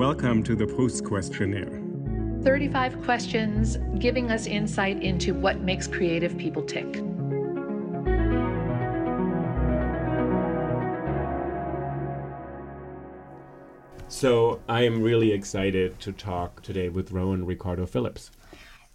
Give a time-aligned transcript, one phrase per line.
[0.00, 1.78] Welcome to the Proust Questionnaire.
[2.42, 7.02] 35 questions giving us insight into what makes creative people tick.
[14.08, 18.30] So, I am really excited to talk today with Rowan Ricardo Phillips.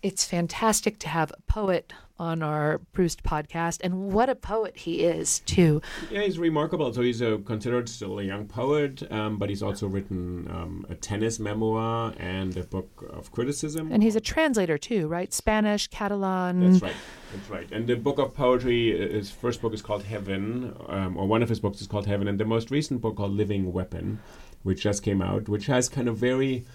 [0.01, 5.01] It's fantastic to have a poet on our Proust podcast, and what a poet he
[5.01, 5.81] is, too.
[6.09, 6.93] Yeah, he's remarkable.
[6.93, 10.95] So, he's a, considered still a young poet, um, but he's also written um, a
[10.95, 13.91] tennis memoir and a book of criticism.
[13.91, 15.33] And he's a translator, too, right?
[15.33, 16.71] Spanish, Catalan.
[16.71, 16.95] That's right.
[17.33, 17.71] That's right.
[17.71, 21.49] And the book of poetry, his first book is called Heaven, um, or one of
[21.49, 24.19] his books is called Heaven, and the most recent book called Living Weapon,
[24.63, 26.65] which just came out, which has kind of very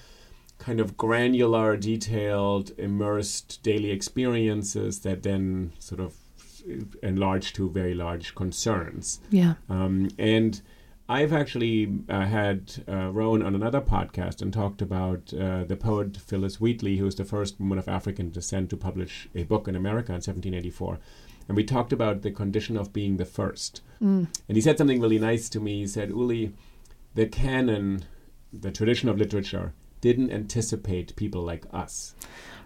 [0.60, 6.14] kind of granular, detailed, immersed daily experiences that then sort of
[7.02, 9.20] enlarge to very large concerns.
[9.30, 9.54] Yeah.
[9.68, 10.60] Um, and
[11.08, 16.18] I've actually uh, had uh, Rowan on another podcast and talked about uh, the poet
[16.18, 19.74] Phillis Wheatley, who was the first woman of African descent to publish a book in
[19.74, 21.00] America in 1784.
[21.48, 23.80] And we talked about the condition of being the first.
[24.00, 24.28] Mm.
[24.46, 25.80] And he said something really nice to me.
[25.80, 26.52] He said, Uli,
[27.14, 28.04] the canon,
[28.52, 32.14] the tradition of literature, didn't anticipate people like us.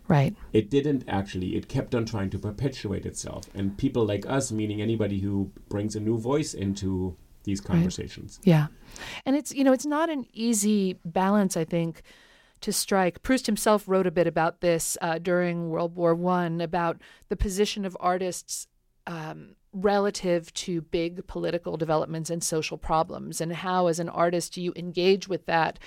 [0.07, 0.35] Right.
[0.53, 1.57] It didn't actually.
[1.57, 3.45] It kept on trying to perpetuate itself.
[3.55, 8.39] And people like us, meaning anybody who brings a new voice into these conversations.
[8.41, 8.47] Right.
[8.49, 8.67] Yeah.
[9.25, 12.03] And it's, you know, it's not an easy balance, I think,
[12.61, 13.23] to strike.
[13.23, 17.85] Proust himself wrote a bit about this uh, during World War One about the position
[17.85, 18.67] of artists
[19.07, 24.73] um, relative to big political developments and social problems, and how, as an artist, you
[24.77, 25.79] engage with that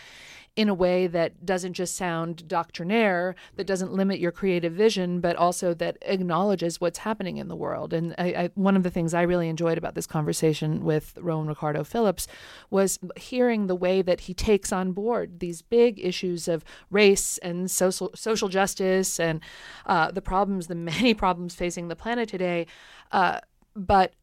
[0.57, 5.35] in a way that doesn't just sound doctrinaire, that doesn't limit your creative vision, but
[5.35, 7.93] also that acknowledges what's happening in the world.
[7.93, 11.47] And I, I, one of the things I really enjoyed about this conversation with Rowan
[11.47, 12.27] Ricardo Phillips
[12.71, 17.69] was hearing the way that he takes on board these big issues of race and
[17.69, 19.41] social social justice and
[19.85, 22.65] uh, the problems, the many problems facing the planet today.
[23.11, 23.39] Uh,
[23.75, 24.13] but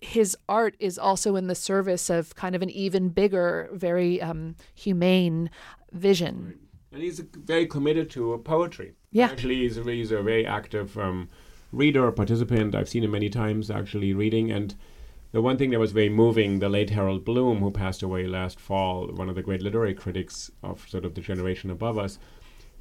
[0.00, 4.56] his art is also in the service of kind of an even bigger, very um,
[4.74, 5.50] humane
[5.92, 6.58] vision.
[6.92, 8.94] And he's very committed to poetry.
[9.10, 9.26] Yeah.
[9.26, 11.28] Actually, he's a, he's a very active um,
[11.72, 12.74] reader, participant.
[12.74, 14.50] I've seen him many times actually reading.
[14.50, 14.74] And
[15.32, 18.58] the one thing that was very moving, the late Harold Bloom, who passed away last
[18.58, 22.18] fall, one of the great literary critics of sort of the generation above us,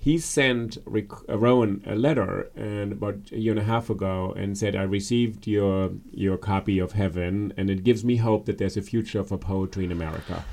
[0.05, 4.35] he sent Ric- uh, Rowan a letter and about a year and a half ago
[4.37, 8.59] and said, "I received your your copy of Heaven, and it gives me hope that
[8.59, 10.45] there's a future for poetry in America."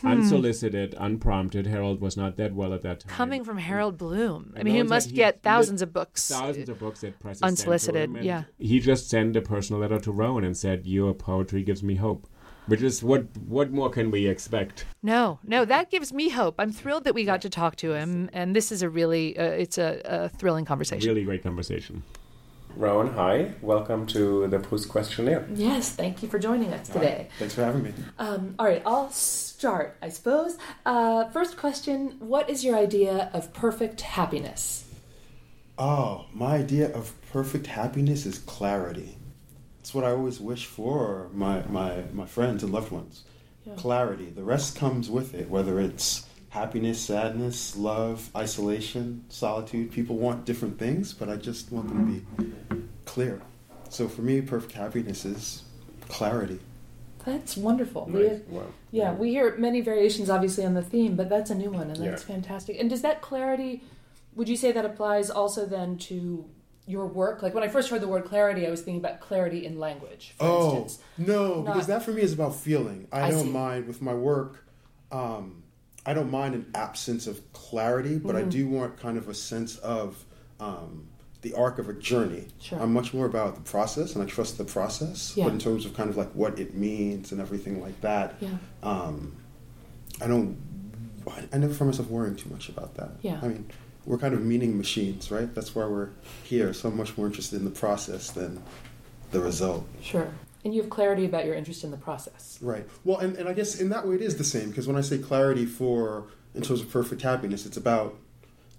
[0.00, 0.08] Hmm.
[0.08, 1.68] Unsolicited, unprompted.
[1.68, 3.16] Harold was not that well at that time.
[3.16, 6.28] Coming from Harold Bloom, I mean, he must he get thousands of books.
[6.28, 8.42] Thousands of books that press Unsolicited, yeah.
[8.58, 12.26] He just sent a personal letter to Rowan and said, "Your poetry gives me hope."
[12.66, 14.86] Which is what what more can we expect?
[15.00, 16.56] No, no, that gives me hope.
[16.58, 19.44] I'm thrilled that we got to talk to him, and this is a really, uh,
[19.44, 21.08] it's a, a thrilling conversation.
[21.08, 22.02] Really great conversation.
[22.74, 23.52] Rowan, hi.
[23.62, 25.46] Welcome to the Proust Questionnaire.
[25.54, 27.28] Yes, thank you for joining us today.
[27.38, 27.94] Thanks for having me.
[28.18, 30.58] Um, all right, I'll start, I suppose.
[30.84, 34.84] Uh, first question What is your idea of perfect happiness?
[35.78, 39.16] Oh, my idea of perfect happiness is clarity.
[39.86, 43.22] It's what I always wish for my, my, my friends and loved ones.
[43.76, 44.30] Clarity.
[44.30, 49.92] The rest comes with it, whether it's happiness, sadness, love, isolation, solitude.
[49.92, 53.40] People want different things, but I just want them to be clear.
[53.88, 55.62] So for me, perfect happiness is
[56.08, 56.58] clarity.
[57.24, 58.06] That's wonderful.
[58.10, 58.30] We Nice.
[58.32, 58.66] have- Wow.
[58.90, 62.02] yeah, we hear many variations obviously on the theme, but that's a new one, and
[62.04, 62.34] that's Yeah.
[62.34, 62.76] fantastic.
[62.80, 63.84] And does that clarity,
[64.34, 66.46] would you say that applies also then to
[66.86, 67.42] your work?
[67.42, 70.34] Like when I first heard the word clarity, I was thinking about clarity in language,
[70.38, 71.04] for oh instance.
[71.18, 73.08] no, Not- because that for me is about feeling.
[73.12, 73.50] I, I don't see.
[73.50, 74.64] mind with my work.
[75.12, 75.62] Um,
[76.04, 78.48] I don't mind an absence of clarity, but I Mm-hmm.
[78.50, 80.24] do want kind of a sense of
[80.60, 81.08] um,
[81.42, 82.46] the arc of a journey.
[82.60, 82.78] Sure.
[82.80, 85.32] I'm much more about the process, and I trust the process.
[85.36, 85.44] Yeah.
[85.44, 88.50] But in terms of kind of like what it means and everything like that, Yeah.
[88.84, 89.36] um,
[90.20, 90.56] I don't.
[91.28, 93.10] I- I never find myself worrying too much about that.
[93.22, 93.40] Yeah.
[93.42, 93.68] I mean,
[94.06, 95.52] we're kind of meaning machines, right?
[95.54, 96.10] That's why we're
[96.44, 96.72] here.
[96.72, 98.62] So I'm much more interested in the process than
[99.32, 99.86] the result.
[100.00, 100.28] Sure.
[100.64, 102.58] And you have clarity about your interest in the process.
[102.62, 102.86] Right.
[103.04, 105.00] Well, and, and I guess in that way it is the same because when I
[105.00, 106.24] say clarity for
[106.54, 108.16] in terms of perfect happiness, it's about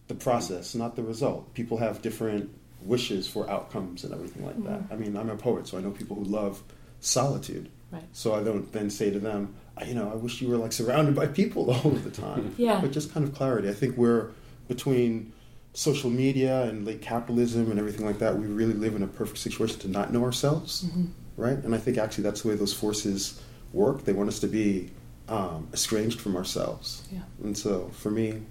[0.08, 1.54] the process, not the result.
[1.54, 2.50] People have different
[2.82, 4.80] wishes for outcomes and everything like that.
[4.84, 4.94] Mm-hmm.
[4.94, 6.64] I mean, I'm a poet, so I know people who love
[7.02, 7.70] solitude.
[7.92, 8.04] Right.
[8.14, 10.72] So I don't then say to them, "I- you know, I wish you were like
[10.74, 12.56] surrounded by people all of the time.
[12.58, 12.80] Yeah.
[12.82, 13.70] But just kind of clarity.
[13.70, 14.32] I think we're
[14.68, 15.34] between
[15.74, 18.36] social media and late capitalism and everything like that.
[18.38, 21.06] We really live in a perfect situation to not know ourselves, Mm-hmm.
[21.38, 21.58] right?
[21.58, 23.40] And I think actually that's the way those forces
[23.74, 24.04] work.
[24.04, 24.90] They want us to be
[25.30, 27.08] um, estranged from ourselves.
[27.12, 27.20] Yeah.
[27.44, 28.42] And so for me,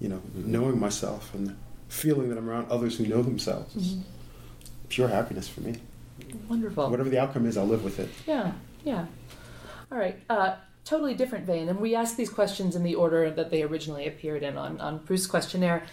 [0.00, 1.56] you know, knowing myself and
[1.88, 3.96] feeling that I'm around others who know themselves is
[4.88, 5.76] pure happiness for me.
[6.48, 6.90] Wonderful.
[6.90, 8.08] Whatever the outcome is, I'll live with it.
[8.26, 8.52] Yeah,
[8.84, 9.06] yeah.
[9.90, 10.16] All right.
[10.30, 11.68] Uh, totally different vein.
[11.68, 15.00] And we ask these questions in the order that they originally appeared in on, on
[15.00, 15.84] Proust's questionnaire.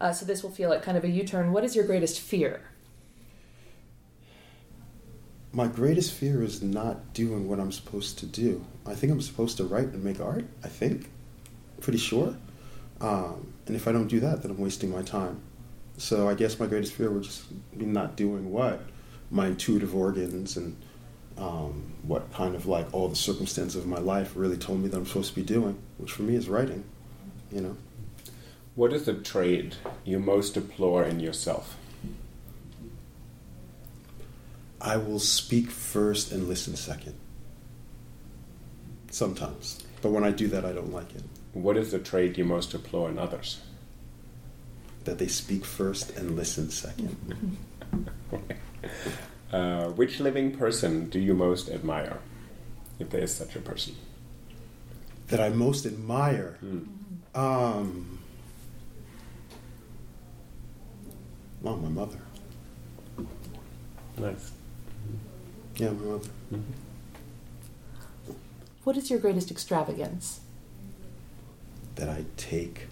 [0.00, 1.52] Uh, so this will feel like kind of a U turn.
[1.52, 2.62] What is your greatest fear?
[5.52, 8.64] My greatest fear is not doing what I'm supposed to do.
[8.86, 10.44] I think I'm supposed to write and make art.
[10.62, 11.10] I think,
[11.80, 12.36] pretty sure.
[13.00, 15.40] Um, and if I don't do that, then I'm wasting my time.
[15.96, 17.44] So I guess my greatest fear would just
[17.76, 18.82] be not doing what
[19.30, 20.76] my intuitive organs and
[21.38, 24.96] um, what kind of like all the circumstances of my life really told me that
[24.96, 26.84] I'm supposed to be doing, which for me is writing.
[27.52, 27.76] You know.
[28.74, 31.76] What is the trait you most deplore in yourself?
[34.80, 37.14] I will speak first and listen second.
[39.10, 39.82] Sometimes.
[40.00, 41.24] But when I do that, I don't like it.
[41.52, 43.60] What is the trait you most deplore in others?
[45.04, 47.16] That they speak first and listen second.
[49.52, 52.18] Uh, which living person do you most admire,
[52.98, 53.96] if there is such a person?
[55.28, 56.58] That I most admire.
[57.34, 58.18] Um,
[61.62, 62.20] well, my mother.
[64.18, 64.52] Nice.
[65.76, 66.28] Yeah, my mother.
[68.84, 70.40] What is your greatest extravagance?
[71.94, 72.86] That I take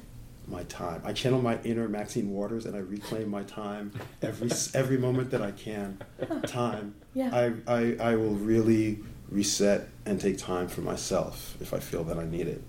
[0.48, 1.02] my time.
[1.04, 5.42] I channel my inner Maxine Waters and I reclaim my time every every moment that
[5.42, 5.98] I can.
[6.46, 6.94] Time.
[7.14, 7.30] Yeah.
[7.34, 12.18] I, I I will really reset and take time for myself if I feel that
[12.18, 12.62] I need it.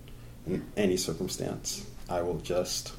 [0.46, 2.92] In any circumstance, I will just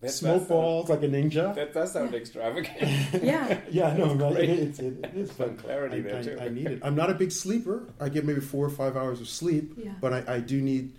[0.00, 1.54] That smoke does balls like a ninja.
[1.54, 2.76] That does sound extravagant.
[3.22, 3.60] Yeah.
[3.70, 4.36] yeah, I know, right?
[4.38, 6.38] It, it's- it, it is Some but clarity I, there, I- too.
[6.40, 6.80] I need it.
[6.82, 7.84] I'm not a big sleeper.
[8.00, 9.92] I get maybe four or five hours of sleep, Yeah.
[10.00, 10.92] but I, I do need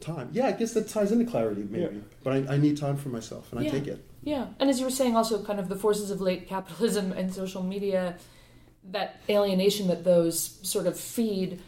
[0.00, 0.30] time.
[0.32, 1.96] Yeah, I guess that ties into clarity, maybe.
[1.96, 2.00] Yeah.
[2.22, 3.68] But I, I need time for myself, and Yeah.
[3.68, 4.04] I take it.
[4.22, 4.46] Yeah.
[4.60, 7.62] And as you were saying, also kind of the forces of late capitalism and social
[7.62, 8.16] media,
[8.90, 11.60] that alienation that those sort of feed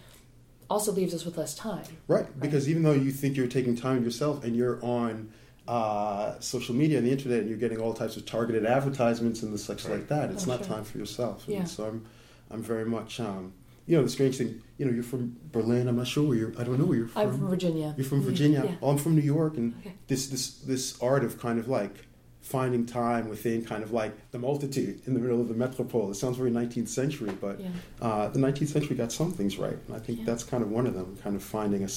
[0.69, 1.85] also leaves us with less time.
[2.07, 5.33] Right, because even though you think you're taking time of yourself and you're on
[5.67, 9.53] uh, social media and the internet and you're getting all types of targeted advertisements and
[9.53, 10.75] the such like that, it's Oh, not sure.
[10.75, 11.47] time for yourself.
[11.47, 11.65] And Yeah.
[11.65, 12.07] so I'm,
[12.51, 13.53] I'm very much, um,
[13.91, 15.89] you know, the strange thing, you know, you're from Berlin.
[15.89, 16.53] I'm not sure where you're.
[16.57, 17.23] I don't know where you're from.
[17.23, 17.93] I'm from Virginia.
[17.97, 18.63] You're from Virginia.
[18.65, 18.75] Yeah.
[18.81, 19.95] Oh, I'm from New York, and Okay.
[20.07, 21.95] this this this art of kind of like
[22.41, 26.09] finding time within kind of like the multitude in the middle of the metropole.
[26.11, 27.69] It sounds very 19th century, but Yeah.
[28.01, 30.25] uh, the 19th century got some things right, and I think Yeah.
[30.27, 31.17] that's kind of one of them.
[31.23, 31.89] Kind of finding a,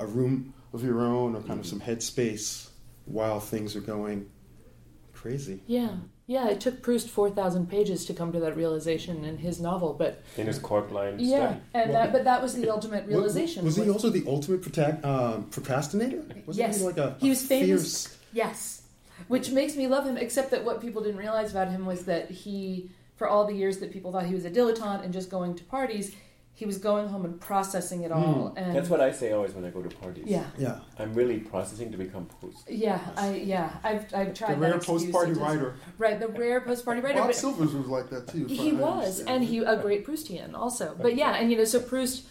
[0.00, 2.68] a room of your own, or kind of some headspace
[3.04, 4.26] while things are going
[5.12, 5.60] crazy.
[5.66, 5.90] Yeah.
[6.26, 6.48] Yeah.
[6.48, 10.46] It took Proust 4,000 pages to come to that realization in his novel, but In
[10.46, 11.48] his cork-lined yeah.
[11.50, 11.60] study.
[11.74, 13.64] And that, but that was the ultimate realization.
[13.64, 16.24] Was, he was- also the ultimate protag- um, procrastinator?
[16.46, 16.78] Wasn't Yes.
[16.80, 18.82] he like a He was famous- fierce- Yes.
[19.28, 22.30] Which makes me love him, except that what people didn't realize about him was that
[22.30, 25.54] he, for all the years that people thought he was a dilettante and just going
[25.54, 26.14] to parties,
[26.56, 28.16] he was going home and processing it hmm.
[28.16, 28.54] all.
[28.56, 30.24] And That's what I say always when I go to parties.
[30.26, 30.46] Yeah.
[30.56, 30.80] Yeah.
[30.98, 32.70] I'm really processing to become Proust.
[32.70, 35.74] Yeah, I yeah, I've I've tried The rare post-party writer.
[35.98, 37.18] Right, the rare post-party writer.
[37.18, 38.46] Bob but- Silvers was like that too.
[38.46, 39.28] he I was, understand.
[39.28, 40.96] and he a great Proustian also.
[40.98, 42.24] But yeah, and you know, so Proust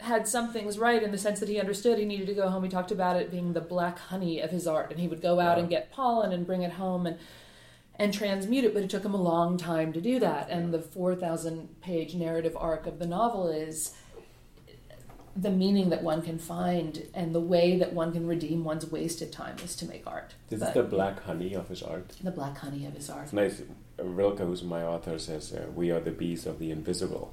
[0.00, 2.64] had some things right in the sense that he understood he needed to go home.
[2.64, 5.38] He talked about it being the black honey of his art, and he would go
[5.38, 7.18] out and get pollen and bring it home and
[7.98, 8.74] and transmute it.
[8.74, 10.48] But it took him a long time to do that.
[10.50, 13.94] And the four thousand page narrative arc of the novel is
[15.36, 19.32] the meaning that one can find and the way that one can redeem one's wasted
[19.32, 20.34] time is to make art.
[20.48, 22.10] This But- is the black honey of his art.
[22.22, 23.24] the black honey of his art.
[23.24, 23.62] It's nice.
[23.98, 27.32] Rilke, who's my author, says, uh, We are the bees of the invisible.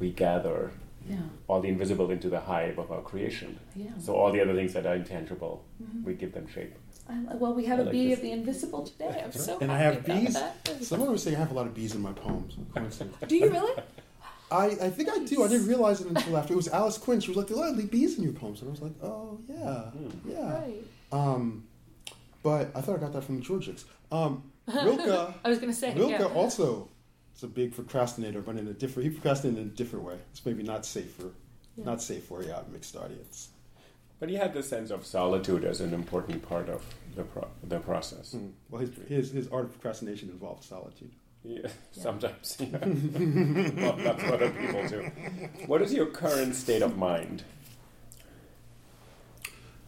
[0.00, 0.70] We gather
[1.06, 1.16] Yeah,
[1.46, 3.58] all the invisible into the hive of our creation.
[3.76, 3.90] yeah.
[3.98, 6.04] So all the other things that are intangible, Mhm.
[6.04, 6.74] we give them shape.
[7.08, 8.18] I, well, we have I a like bee this.
[8.18, 9.20] of the invisible today.
[9.24, 10.34] I'm so And I happy have about bees.
[10.34, 10.84] that.
[10.84, 12.56] Someone was saying I have a lot of bees in my poems.
[13.28, 13.82] Do you really?
[14.50, 15.42] I, I think I do.
[15.42, 16.52] I didn't realize it until after.
[16.52, 17.18] It was Alice Quinn.
[17.20, 18.82] She was like, "There are a lot of bees in your poems," and I was
[18.82, 20.30] like, "Oh yeah, Hmm.
[20.30, 20.84] yeah." Right.
[21.12, 21.64] Um,
[22.42, 23.84] but I thought I got that from the Georgics.
[24.12, 25.94] Um, Rilke, I was going to say.
[25.94, 26.24] Rilke yeah.
[26.26, 26.88] also
[27.34, 29.08] is a big procrastinator, but in a different.
[29.08, 30.18] He procrastinated in a different way.
[30.30, 31.30] It's maybe not safe for,
[31.76, 31.84] Yeah.
[31.86, 33.48] not safe for a uh, mixed audience.
[34.24, 36.82] But he had the sense of solitude as an important part of
[37.14, 38.32] the, pro- the process.
[38.32, 38.46] Hmm.
[38.70, 41.10] Well, his, his his art of procrastination involved solitude.
[41.42, 42.56] Yeah, sometimes.
[42.58, 42.68] Yeah.
[42.78, 45.10] well, that's what other people do.
[45.66, 47.42] What is your current state of mind?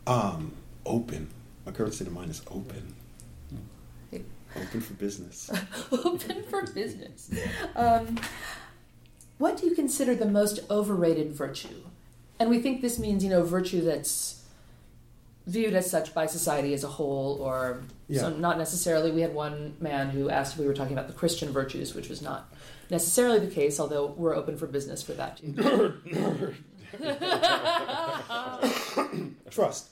[0.06, 0.52] Um,
[0.84, 1.30] open.
[1.64, 2.94] My current state of mind is open.
[4.12, 5.50] Open for business.
[5.92, 7.30] Open for business.
[7.74, 8.18] Um,
[9.38, 11.85] what do you consider the most overrated virtue?
[12.38, 14.42] And we think this means, you know, virtue that's
[15.46, 19.12] viewed as such by society as a whole, or so not necessarily.
[19.12, 22.08] We had one man who asked if we were talking about the Christian virtues, which
[22.08, 22.52] was not
[22.90, 26.54] necessarily the case, although we're open for business for that too.
[29.50, 29.88] Trust.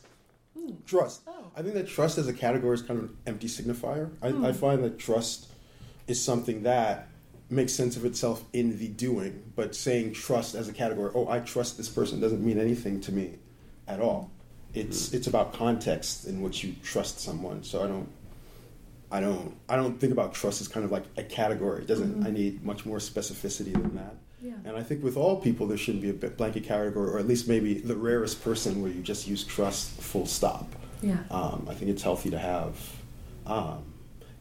[0.56, 0.70] Hmm.
[0.86, 1.22] Trust.
[1.26, 1.50] Oh.
[1.56, 4.10] I think that trust as a category is kind of an empty signifier.
[4.22, 4.52] I, I hmm.
[4.52, 5.48] find that trust
[6.06, 7.08] is something that
[7.50, 11.40] makes sense of itself in the doing, but saying trust as a category, oh, I
[11.40, 13.34] trust this person, doesn't mean anything to me
[13.86, 14.30] at all.
[14.72, 17.62] It's it's about context in which you trust someone.
[17.62, 18.08] So I don't.
[19.12, 19.54] I don't.
[19.68, 21.82] I don't think about trust as kind of like a category.
[21.82, 22.26] It doesn't.
[22.26, 24.16] I need much more specificity than that.
[24.42, 24.54] Yeah.
[24.64, 27.46] And I think with all people, there shouldn't be a blanket category, or at least
[27.46, 30.68] maybe the rarest person where you just use trust full stop.
[31.02, 31.18] Yeah.
[31.30, 32.76] Um, I think it's healthy to have
[33.46, 33.84] um,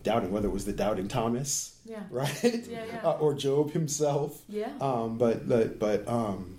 [0.03, 2.03] doubting, whether it was the doubting Thomas, Yeah.
[2.09, 2.43] right?
[2.43, 3.01] Yeah, yeah.
[3.03, 4.41] Uh, or Job himself.
[4.49, 4.69] Yeah.
[4.81, 6.57] Um, but but, but um,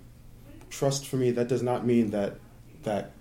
[0.69, 2.35] trust for me, that does not mean that
[2.83, 3.11] that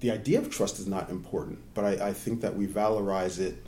[0.00, 1.58] the idea of trust is not important.
[1.74, 3.64] But I, I think that we valorize it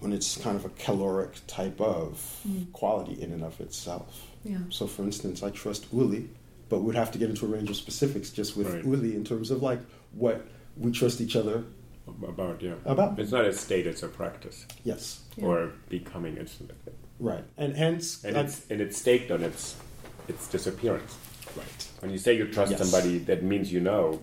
[0.00, 2.40] when it's kind of a caloric type of
[2.72, 4.30] quality in and of itself.
[4.44, 4.58] Yeah.
[4.68, 6.28] So, for instance, I trust Uli,
[6.68, 8.84] but we'd have to get into a range of specifics just with Right.
[8.84, 9.78] Uli in terms of like
[10.12, 10.44] what
[10.76, 11.64] we trust each other
[12.06, 12.74] About, yeah.
[12.84, 13.18] about.
[13.18, 14.66] It's not a state, it's a practice.
[14.84, 15.44] Yes, Yeah.
[15.46, 16.50] Or becoming it.
[17.18, 19.76] right, and hence, And I- it's, and it's staked on its,
[20.28, 21.14] its disappearance.
[21.56, 22.80] right, When you say you trust Yes.
[22.82, 24.20] somebody, that means you know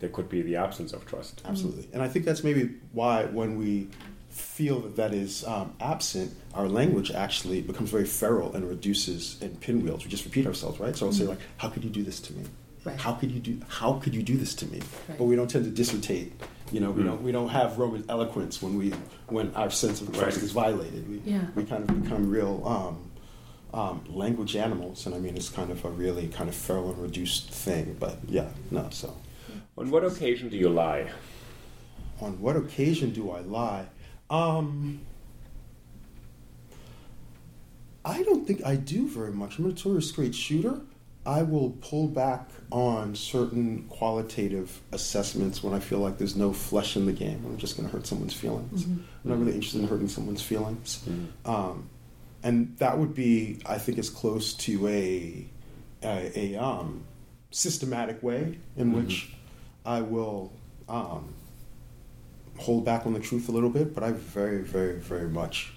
[0.00, 1.42] there could be the absence of trust.
[1.44, 1.88] absolutely.
[1.92, 3.88] And I think that's maybe why when we
[4.30, 9.50] feel that that is um, absent, our language actually becomes very feral and reduces in
[9.56, 10.04] pinwheels.
[10.04, 10.96] We just repeat ourselves, right?
[10.96, 12.44] So I'll say like, "How could you do this to me?
[12.84, 12.96] Right.
[12.98, 13.60] How could you do?
[13.68, 15.18] How could you do this to me?" Right.
[15.18, 16.32] But we don't tend to dissertate.
[16.72, 17.06] You know, we Mm.
[17.06, 18.92] don't we don't have Roman eloquence when we
[19.28, 20.44] when our sense of trust Right.
[20.44, 21.08] is violated.
[21.08, 21.46] We Yeah.
[21.54, 22.96] we kind of become real um,
[23.78, 26.98] um, language animals, and I mean it's kind of a really kind of feral and
[27.02, 27.96] reduced thing.
[27.98, 28.88] But yeah, no.
[28.90, 29.14] So
[29.76, 31.06] On what occasion do you lie?
[32.20, 33.86] on what occasion do I lie?
[34.28, 35.00] Um,
[38.04, 39.58] I don't think I do very much.
[39.58, 40.80] I'm a notorious great shooter.
[41.26, 46.96] I will pull back on certain qualitative assessments when I feel like there's no flesh
[46.96, 47.44] in the game.
[47.44, 48.84] I'm just going to hurt someone's feelings.
[48.86, 51.06] I'm not really interested in hurting someone's feelings.
[51.44, 51.90] Um,
[52.42, 55.46] and that would be, I think, as close to a
[56.02, 57.02] a, a um,
[57.50, 59.30] systematic way in which
[59.84, 60.50] I will
[60.88, 61.34] um,
[62.58, 63.94] hold back on the truth a little bit.
[63.94, 65.74] But I very, very, very much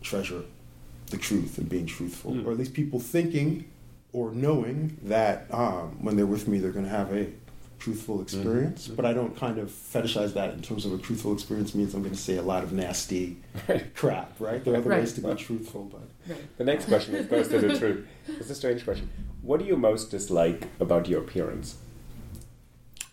[0.00, 0.44] treasure
[1.10, 2.46] the truth and being truthful, Mm.
[2.46, 3.66] or at least people thinking
[4.12, 7.26] or knowing that um, when they're with me, they're going to have a
[7.78, 8.88] truthful experience.
[8.88, 12.02] But I don't kind of fetishize that in terms of a truthful experience means I'm
[12.02, 13.36] going to say a lot of nasty
[13.94, 14.64] crap, right?
[14.64, 15.00] There are other Right.
[15.00, 16.58] ways to be truthful, but Right.
[16.58, 18.06] The next question is close to the truth.
[18.26, 19.08] It's a strange question.
[19.42, 21.76] What do you most dislike about your appearance?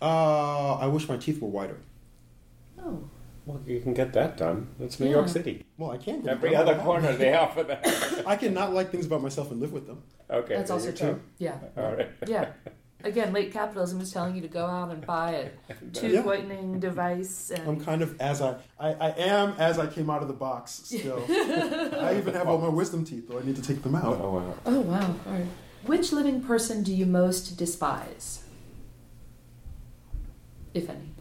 [0.02, 1.78] uh, I wish my teeth were whiter.
[2.84, 3.04] Oh.
[3.46, 4.68] Well, you can get that done.
[4.80, 5.14] It's New Yeah.
[5.14, 5.64] York City.
[5.78, 6.26] Well, I can't.
[6.28, 8.24] Every other corner they offer that.
[8.28, 10.02] I cannot like things about myself and live with them.
[10.30, 10.56] Okay.
[10.56, 11.22] That's also true.
[11.38, 11.58] Yeah.
[11.78, 12.10] All right.
[12.28, 12.52] Yeah.
[13.04, 15.50] Again, late capitalism is telling you to go out and buy a
[15.94, 16.22] tooth Yeah.
[16.22, 17.52] whitening device.
[17.52, 20.34] And I'm kind of as I, I, I am as I came out of the
[20.34, 21.24] box still.
[21.30, 24.20] I even have all my wisdom teeth, though I need to take them out.
[24.20, 24.56] Oh, wow.
[24.66, 25.16] Oh wow!
[25.28, 25.46] All right.
[25.86, 28.44] Which living person do you most despise,
[30.74, 31.12] if any?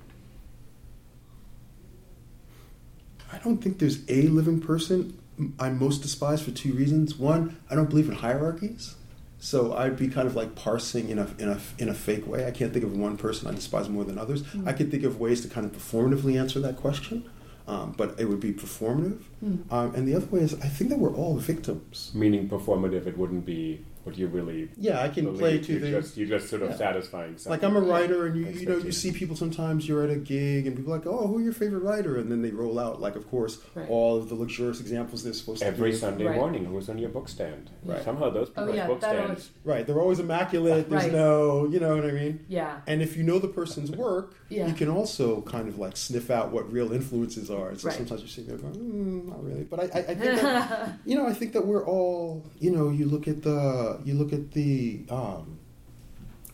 [3.30, 5.18] I don't think there's a living person
[5.58, 7.16] I most despise for two reasons.
[7.16, 8.94] One, I don't believe in hierarchies.
[9.38, 12.46] So I'd be kind of like parsing in a in a in a fake way.
[12.46, 14.42] I can't think of one person I despise more than others.
[14.42, 14.66] Mm.
[14.66, 17.28] I could think of ways to kind of performatively answer that question,
[17.68, 19.22] um, but it would be performative.
[19.44, 19.70] Mm.
[19.70, 22.10] Um, and the other way is I think that we're all victims.
[22.14, 25.38] Meaning performative, it wouldn't be what you really Yeah, I can believe.
[25.40, 25.92] play two you things.
[26.04, 26.76] Just, you just sort of Yeah.
[26.76, 27.50] satisfying something.
[27.50, 29.88] Like I'm a writer, and you you know you see people sometimes.
[29.88, 32.30] You're at a gig, and people are like, "Oh, who are your favorite writer?" And
[32.30, 33.88] then they roll out, like, of course, Right.
[33.88, 35.82] all of the luxurious examples they're supposed Every to.
[35.84, 36.37] every Sunday Right.
[36.37, 37.70] morning, who's on your book stand?
[37.84, 38.02] Right.
[38.04, 39.20] Somehow those Oh, people's yeah, book stands.
[39.23, 40.88] always- Right, they're always immaculate.
[40.90, 41.12] There's Right.
[41.12, 42.40] no, you know what I mean.
[42.49, 42.80] Yeah.
[42.87, 44.66] And if you know the person's work, Yeah.
[44.68, 47.70] you can also kind of like sniff out what real influences are.
[47.70, 47.96] And so Right.
[47.96, 49.64] sometimes you're sitting there going, mm, not really.
[49.64, 52.90] But I, I, I think that, you know, I think that we're all, you know,
[52.90, 55.58] you look at the, you look at the, um,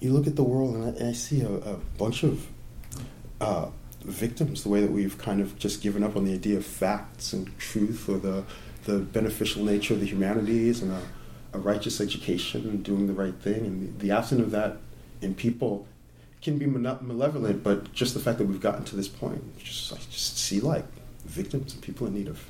[0.00, 2.46] you look at the world, and I, and I see a, a bunch of
[3.40, 3.68] uh,
[4.04, 4.62] victims.
[4.62, 7.56] The way that we've kind of just given up on the idea of facts and
[7.58, 8.44] truth, or the
[8.84, 11.02] the beneficial nature of the humanities, and a,
[11.52, 14.78] a righteous education, and doing the right thing, and the, the absence of that
[15.20, 15.86] in people
[16.42, 19.96] can be malevolent, but just the fact that we've gotten to this point, just I
[20.10, 20.84] just see like
[21.24, 22.42] victims and people in need of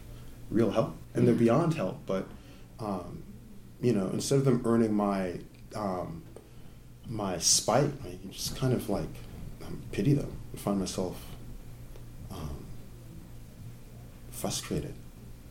[0.51, 1.99] real help, and they're beyond help.
[2.07, 2.27] But
[2.79, 3.23] um,
[3.81, 5.41] you know, instead of them earning my
[5.75, 6.23] um,
[7.09, 9.09] my spite, I just kind of like
[9.67, 10.33] um, pity them.
[10.55, 11.21] I find myself
[12.31, 12.65] um,
[14.31, 14.95] frustrated,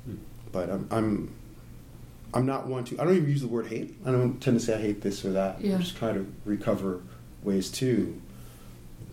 [0.06, 0.16] Hmm.
[0.52, 1.34] but I'm, I'm
[2.34, 3.00] I'm not one to.
[3.02, 3.96] I don't even use the word hate.
[4.06, 5.60] I don't tend to say I hate this or that.
[5.62, 5.76] Yeah.
[5.76, 7.02] I'm just trying to recover
[7.44, 8.22] ways to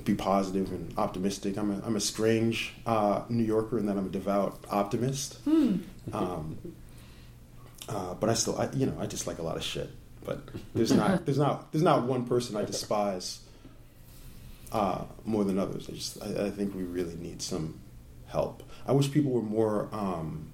[0.07, 1.59] be positive and optimistic.
[1.59, 5.35] I'm a, I'm a strange uh, New Yorker in that I'm a devout optimist.
[5.45, 5.79] Hmm.
[6.13, 6.59] Um,
[7.89, 9.91] uh, but I still, I, you know, I dislike a lot of shit.
[10.25, 10.41] But
[10.75, 13.41] there's not, there's not, there's not one person I despise
[14.73, 15.89] uh, more than others.
[15.89, 17.81] I just, I, I think we really need some
[18.27, 18.63] help.
[18.87, 20.51] I wish people were more um,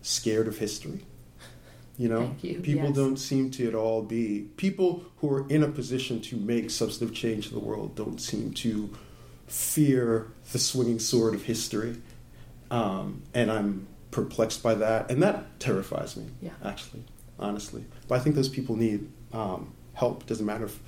[0.00, 1.04] scared of history.
[1.98, 2.96] You know, Thank you, people yes.
[2.96, 7.14] don't seem to at all be people who are in a position to make substantive
[7.14, 7.94] change in the world.
[7.94, 8.90] Don't seem to
[9.46, 12.00] fear the swinging sword of history,
[12.70, 16.24] um, and I'm perplexed by that, and that terrifies me.
[16.40, 16.52] Yeah.
[16.64, 17.04] actually,
[17.38, 17.84] honestly.
[18.08, 20.22] But I think those people need um, help.
[20.22, 20.80] It doesn't matter if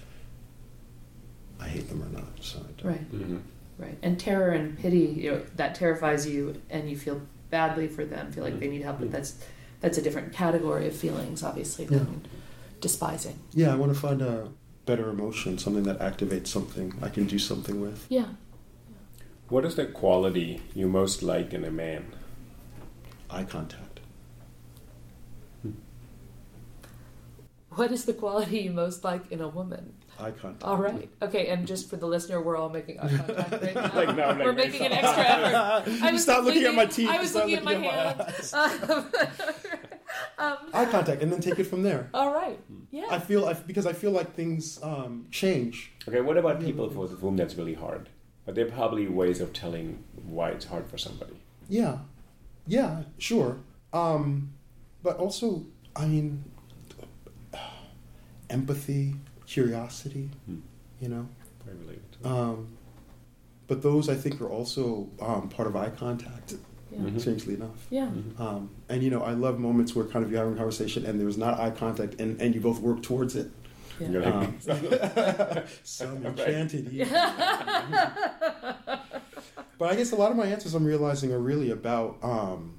[1.61, 2.25] I hate them or not.
[2.41, 2.91] So I don't.
[2.93, 3.13] Right.
[3.13, 3.41] Mhm.
[3.79, 3.99] Right.
[4.03, 8.33] And terror and pity, you know, that terrifies you and you feel badly for them,
[8.33, 9.37] feel like they need help, but that's
[9.85, 12.27] that's a different category of feelings, obviously, than
[12.81, 13.39] despising.
[13.53, 14.49] Yeah, I want to find a
[14.87, 18.07] better emotion, something that activates something I can do something with.
[18.09, 18.29] Yeah.
[19.51, 22.15] What is the quality you most like in a man?
[23.29, 24.01] Eye contact.
[25.61, 25.73] Hmm.
[27.69, 29.93] What is the quality you most like in a woman?
[30.19, 30.63] Eye contact.
[30.63, 31.11] All right.
[31.21, 33.95] Okay, and just for the listener, we're all making eye contact right now.
[33.95, 35.93] like, no, we're making an extra effort.
[36.05, 37.09] I was Stop looking at my teeth.
[37.09, 39.55] I was Stop looking at my looking hand.
[40.39, 42.09] um, Eye contact, and then take it from there.
[42.15, 42.59] all right.
[42.91, 43.07] Yeah.
[43.11, 45.93] I feel I, because I feel like things um, change.
[46.09, 48.09] Okay, what about people for whom that's really hard?
[48.45, 51.37] But there are probably ways of telling why it's hard for somebody.
[51.69, 51.99] Yeah,
[52.67, 53.59] yeah, sure.
[53.93, 54.53] Um,
[55.03, 55.65] but also,
[55.97, 56.45] I mean,
[58.51, 59.15] empathy,
[59.47, 60.31] curiosity.
[60.47, 60.59] Hmm.
[61.01, 61.29] You know.
[61.65, 62.03] Very related.
[62.25, 62.69] Um,
[63.67, 66.55] but those I think are also um, part of eye contact.
[66.95, 67.01] Yeah.
[67.11, 67.21] Mhm.
[67.21, 67.87] Strangely enough.
[67.91, 68.07] Yeah.
[68.07, 68.41] Mhm.
[68.41, 71.21] Um, and you know, I love moments where kind of you're having a conversation and
[71.21, 73.51] there's not eye contact, and, and you both work towards it.
[74.01, 74.09] Yeah.
[74.11, 74.59] You're like, Um,
[75.85, 77.09] some enchanted evening.
[79.79, 82.75] but I guess a lot of my answers I'm realizing are really about um,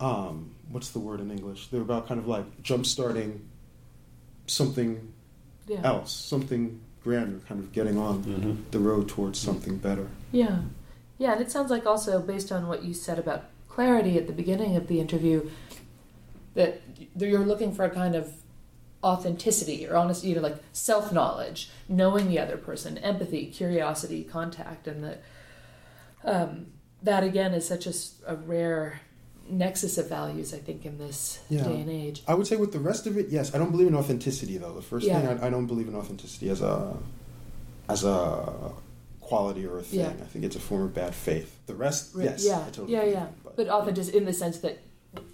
[0.00, 1.68] um, what's the word in English?
[1.68, 3.48] They're about kind of like jump starting
[4.46, 5.12] something
[5.68, 5.80] Yeah.
[5.84, 8.56] else, something grander, kind of getting on Mhm.
[8.70, 10.08] the road towards something better.
[10.32, 10.60] Yeah.
[11.18, 14.32] Yeah, and it sounds like also based on what you said about clarity at the
[14.32, 15.48] beginning of the interview
[16.54, 16.82] that
[17.16, 18.32] you're looking for a kind of
[19.02, 25.02] authenticity or honesty, you know, like self-knowledge, knowing the other person, empathy, curiosity, contact and
[25.04, 25.22] that
[26.24, 26.66] um,
[27.02, 27.92] that again is such a,
[28.28, 29.00] a, rare
[29.48, 31.64] nexus of values I think in this Yeah.
[31.64, 32.22] day and age.
[32.28, 33.52] I would say with the rest of it, yes.
[33.54, 34.72] I don't believe in authenticity though.
[34.72, 35.20] The first Yeah.
[35.20, 36.96] thing I, I don't believe in authenticity as a
[37.88, 38.72] as a
[39.22, 40.00] quality or a thing.
[40.00, 40.08] Yeah.
[40.08, 41.50] I think it's a form of bad faith.
[41.66, 43.26] The rest, Right, yes, yeah, I totally yeah, yeah.
[43.28, 44.78] in, But authentic in the sense that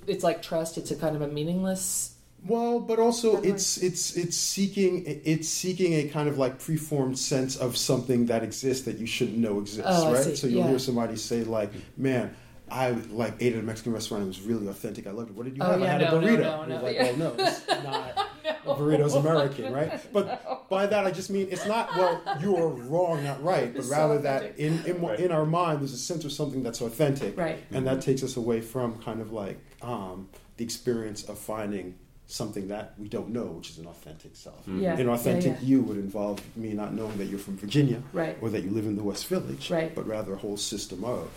[0.07, 2.15] it's like trust, it's a kind of a meaningless
[2.47, 7.57] well, but also it's it's it's seeking it's seeking a kind of like preformed sense
[7.57, 10.37] of something that exists that you shouldn't know exists, Oh, right?
[10.37, 10.69] So you'll yeah.
[10.69, 12.35] hear somebody say like, "Man."
[12.71, 14.25] I like ate at a Mexican restaurant.
[14.25, 15.07] It was really authentic.
[15.07, 15.37] I loved it.
[15.37, 15.81] What did you Oh, have?
[15.81, 16.41] yeah, I had no, a no, burrito.
[16.43, 17.03] no, no, it's like, yeah.
[17.05, 18.28] well, no, it's not.
[18.67, 20.01] A burrito's American, right?
[20.13, 23.79] But by that I just mean it's not well you are wrong, not right, but
[23.81, 25.21] It's so rather that in in, Right.
[25.21, 27.59] in our mind there's a sense of something that's authentic, Right.
[27.71, 31.95] and that takes us away from kind of like um, the experience of finding
[32.31, 34.61] something that we don't know, which is an authentic self.
[34.67, 34.99] Yeah.
[34.99, 35.67] An authentic yeah, yeah.
[35.71, 38.37] you would involve me not knowing that you're from Virginia Right.
[38.43, 39.95] or that you live in the West Village, Right.
[39.95, 41.31] but rather a whole system of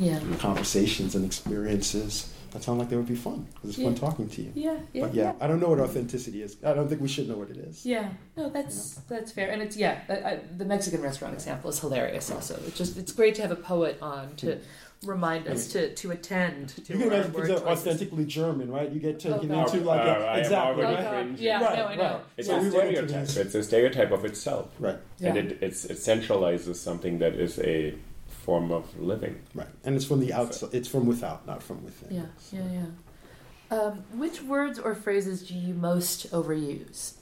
[0.00, 0.18] Yeah.
[0.40, 4.42] conversations and experiences that sound like they would be fun because it's fun talking to
[4.42, 4.52] you.
[4.54, 4.76] Yeah.
[4.92, 5.02] Yeah.
[5.06, 6.56] But yeah, I don't know what authenticity is.
[6.64, 7.84] I don't think we should know what it is.
[7.86, 10.00] Yeah, no, that's that's fair, and it's yeah.
[10.08, 12.30] I, I, the Mexican restaurant example is hilarious.
[12.30, 14.58] Also, it's just it's great to have a poet on to
[15.04, 18.24] remind us to to attend to You can our imagine word things that are authentically
[18.26, 18.90] German, right?
[18.90, 19.74] You get taken Oh, God.
[19.74, 21.02] into like Uh, a, I am exactly Oh, right.
[21.28, 21.38] God.
[21.38, 22.02] Yeah, Right, no, I know.
[22.02, 22.20] right.
[22.36, 23.46] It's So a we went into stereotype.
[23.46, 27.94] It's a stereotype of itself, Right, and it it's, it centralizes something that is a
[28.44, 29.40] form of living.
[29.54, 30.70] right, and it's from the outside.
[30.72, 32.16] It's from without, not from within.
[32.16, 33.76] Yeah, yeah, yeah.
[33.78, 37.14] Um, which words or phrases do you most overuse,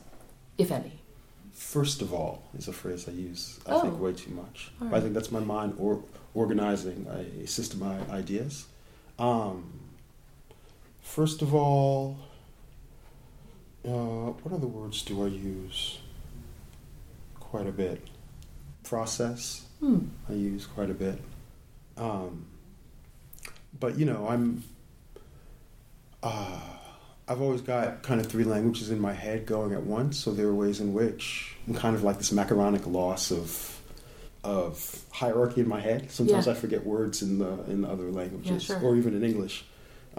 [0.59, 0.95] if any?
[1.53, 3.61] First of all, is a phrase I use.
[3.67, 3.81] I Oh.
[3.83, 4.73] think way too much.
[4.81, 6.03] All I think that's my mind or
[6.35, 8.65] organizing a system of ideas.
[9.19, 9.65] Um,
[11.03, 12.17] first of all,
[13.85, 15.99] uh, what other words do I use?
[17.39, 18.09] Quite a bit.
[18.85, 19.67] Process.
[19.81, 19.99] Hmm.
[20.29, 21.19] I use quite a bit.
[21.97, 22.47] Um,
[23.79, 24.63] but you know, I'm.
[26.23, 26.61] Uh,
[27.27, 30.49] I've always got kind of three languages in my head going at once, so there
[30.49, 33.77] are ways in which I'm kind of like this macaronic loss of
[34.43, 36.11] of hierarchy in my head.
[36.11, 36.53] Sometimes Yeah.
[36.53, 38.81] I forget words in the in other languages sure.
[38.81, 39.65] or even in English.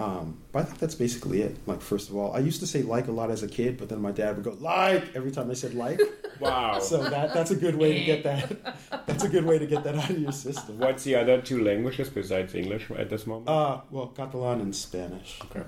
[0.02, 1.56] Um, but I think that's basically it.
[1.68, 3.88] Like first of all, I used to say like a lot as a kid, but
[3.90, 6.00] then my dad would go like every time I said like.
[6.40, 6.80] Wow.
[6.80, 8.48] so that that's a good way to get that.
[9.06, 10.80] That's a good way to get that out of your system.
[10.80, 13.48] What's the other two languages besides English at this moment?
[13.48, 15.40] Uh, well, Catalan and Spanish.
[15.44, 15.62] okay.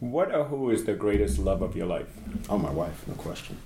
[0.00, 2.12] What or who is the greatest love of your life?
[2.50, 3.56] Oh, my wife, no question.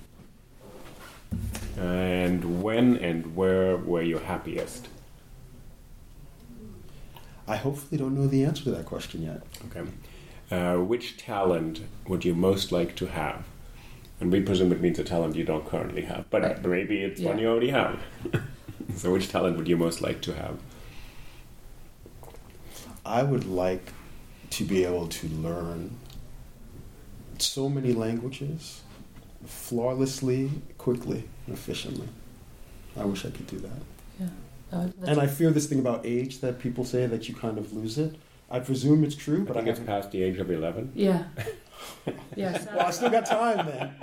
[1.77, 4.87] And when and where were you happiest?
[7.49, 9.41] I hopefully don't know the answer to that question yet.
[9.65, 9.89] Okay.
[10.51, 13.43] Uh, which talent would you most like to have?
[14.19, 16.63] And we presume it means a talent you don't currently have, but Right.
[16.63, 17.99] maybe it's one you already have.
[18.95, 20.59] so, which talent would you most like to have?
[23.03, 23.93] I would like
[24.51, 25.97] to be able to learn
[27.39, 28.81] so many languages
[29.45, 32.09] flawlessly, quickly, and efficiently.
[32.95, 33.81] I wish I could do that.
[34.71, 34.77] Yeah.
[34.79, 37.73] Uh, And I fear this thing about age that people say that you kind of
[37.73, 38.15] lose it.
[38.51, 40.91] I presume it's true, but I but think I it's past the age of 11.
[40.95, 41.23] yeah.
[42.35, 42.57] yeah.
[42.75, 43.93] Well, I still got time then.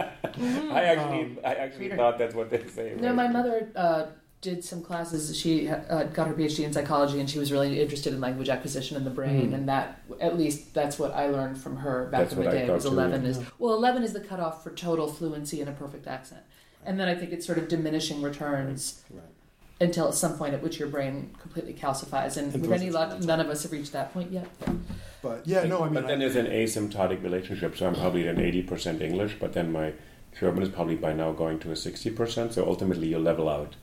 [0.72, 1.96] I actually, Um, I actually Peter.
[1.96, 2.94] thought that's what they say.
[2.98, 3.16] No, right?
[3.16, 4.06] my mother uh,
[4.40, 5.36] did some classes.
[5.36, 8.96] She uh, got her PhD in psychology, and she was really interested in language acquisition
[8.96, 9.48] in the brain.
[9.48, 9.54] Hmm.
[9.54, 12.54] And that, at least, that's what I learned from her back That's in the what
[12.54, 12.66] I day.
[12.66, 13.30] thought Was too, eleven yeah.
[13.30, 16.42] is well, eleven is the cutoff for total fluency and a perfect accent.
[16.84, 19.22] And then I think it's sort of diminishing returns Right.
[19.80, 22.36] Until at some point at which your brain completely calcifies.
[22.36, 24.48] And And with any luck, none of us have reached that point yet.
[25.22, 28.28] But yeah, no, I mean, but then I, there's an asymptotic relationship, so I'm probably
[28.28, 29.92] at an 80% English, but then my
[30.38, 33.74] German is probably by now going to a 60%, so ultimately you level out.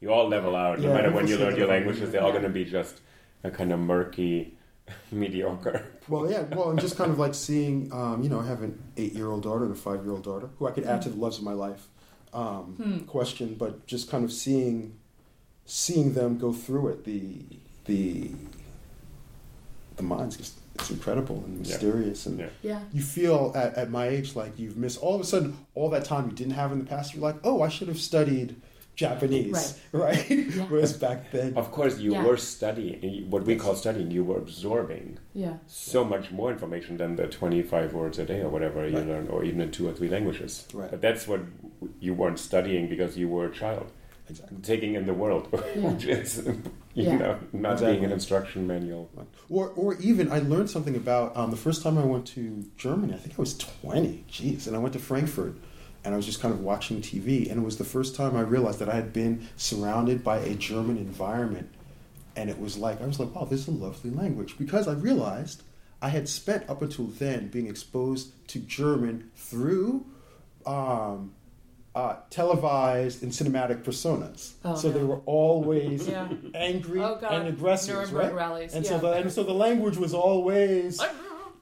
[0.00, 2.42] You all level out, no Yeah, matter when you learn your languages, they're all going
[2.44, 3.00] to be just
[3.44, 4.56] a kind of murky,
[5.12, 5.86] mediocre.
[6.08, 8.80] well, yeah, well, and just kind of like seeing, um, you know, I have an
[8.96, 11.52] eight-year-old daughter and a five-year-old daughter who I could add to the loves of my
[11.54, 11.88] life
[12.32, 12.98] um, Hmm.
[13.06, 14.96] question, but just kind of seeing,
[15.70, 17.22] seeing them go through it, the
[17.86, 18.30] the
[19.96, 21.72] the mind's just it's incredible and Yeah.
[21.74, 22.38] mysterious and.
[22.40, 22.48] Yeah.
[22.62, 22.80] Yeah.
[22.92, 26.04] You feel at, at my age like you've missed all of a sudden all that
[26.04, 27.14] time you didn't have in the past.
[27.14, 28.56] You're like, oh, I should have studied
[28.96, 30.26] Japanese, right?
[30.68, 32.24] Whereas back then, Of course, you Yeah.
[32.24, 35.56] were studying, what we call studying, you were absorbing Yeah.
[35.66, 39.44] so much more information than the 25 words a day or whatever you learn, or
[39.44, 40.66] even in two or three languages.
[40.74, 40.90] Right.
[40.90, 41.40] But that's what
[42.00, 43.86] you weren't studying because you were a child.
[44.30, 44.58] Exactly.
[44.62, 46.44] taking in the world, which is,
[46.94, 47.16] you Yeah.
[47.18, 47.92] know, not Exactly.
[47.94, 49.10] being an instruction manual.
[49.48, 53.14] Or, or even I learned something about um, the first time I went to Germany.
[53.14, 54.24] I think I was 20.
[54.30, 55.56] Jeez, and I went to Frankfurt,
[56.04, 58.40] and I was just kind of watching TV, and it was the first time I
[58.42, 61.68] realized that I had been surrounded by a German environment,
[62.36, 64.92] and it was like I was like, wow, this is a lovely language because I
[64.92, 65.62] realized
[66.00, 70.06] I had spent up until then being exposed to German through.
[70.66, 71.32] Um,
[71.94, 76.28] uh, televised and cinematic personas, Oh, so they were always Yeah.
[76.54, 78.32] angry Oh, and aggressive, right?
[78.32, 78.90] rallies, And yeah.
[78.92, 81.00] so the and so the language was always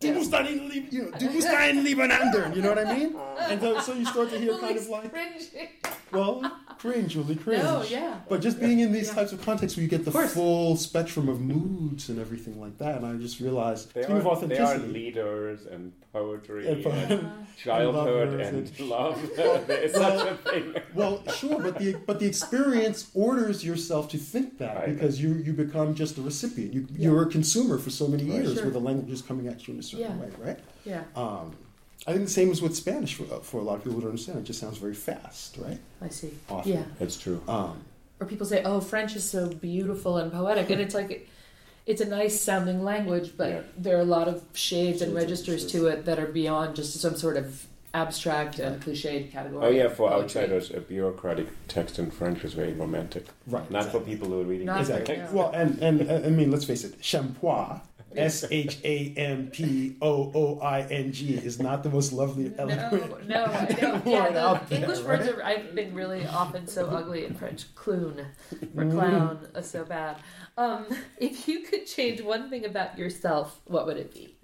[0.00, 3.16] Du musst dein Lieb- you know, du musst dein Liebenander, you know what I mean?
[3.50, 5.12] And so, so you start to hear kind of like,
[6.12, 6.40] well,
[6.78, 7.62] cringe, really cringe.
[7.64, 8.20] No, yeah.
[8.28, 9.14] But just being in these Yeah.
[9.14, 12.98] types of contexts where you get the full spectrum of moods and everything like that,
[12.98, 17.20] and I just realized, They speaking are, of they are leaders and poetry And and,
[17.22, 17.30] po-
[17.62, 19.30] childhood lovers and, and- love.
[19.36, 20.74] there is such a thing.
[20.94, 24.94] well, sure, but the but the experience orders yourself to think that Right.
[24.94, 26.72] because you you become just a recipient.
[26.72, 28.34] You you're a consumer for so many Right.
[28.42, 28.62] years Sure.
[28.64, 30.16] where the language is coming at you in a certain Yeah.
[30.24, 30.58] way, right?
[30.84, 31.02] Yeah.
[31.16, 31.56] Um,
[32.06, 34.10] I think the same is with Spanish for, for a lot of people who don't
[34.10, 34.38] understand.
[34.38, 35.78] It just sounds very fast, right?
[36.00, 36.30] I see.
[36.48, 36.72] Often.
[36.72, 36.82] Yeah.
[36.98, 37.40] That's true.
[37.48, 37.82] Um,
[38.20, 41.28] Or people say, "Oh, French is so beautiful and poetic," and it's like.
[41.86, 43.60] It's a nice sounding language, but Yeah.
[43.78, 46.76] there are a lot of shades and Shades and registers to it that are beyond
[46.76, 49.64] just some sort of abstract and cliched category.
[49.66, 50.22] Oh yeah, for poetry.
[50.42, 53.24] outsiders, a bureaucratic text in French is very romantic.
[53.46, 53.70] right.
[53.70, 54.00] Not exactly.
[54.00, 54.66] for people who are reading.
[54.66, 55.16] Not- Exactly.
[55.16, 55.32] Yeah.
[55.32, 57.80] Well, and, and and I mean, let's face it, shampooing,
[58.16, 62.48] S H A M P O O I N G, is not the most lovely,
[62.48, 63.28] No, eloquent.
[63.28, 64.06] no, I don't.
[64.06, 65.18] Yeah, the out there, English right?
[65.20, 65.42] words are.
[65.42, 67.72] I've been really often so ugly in French.
[67.74, 68.26] Clown
[68.76, 68.90] or Mm-hmm.
[68.92, 70.16] clown are so bad.
[70.56, 70.86] Um,
[71.18, 74.34] if you could change one thing about yourself, what would it be?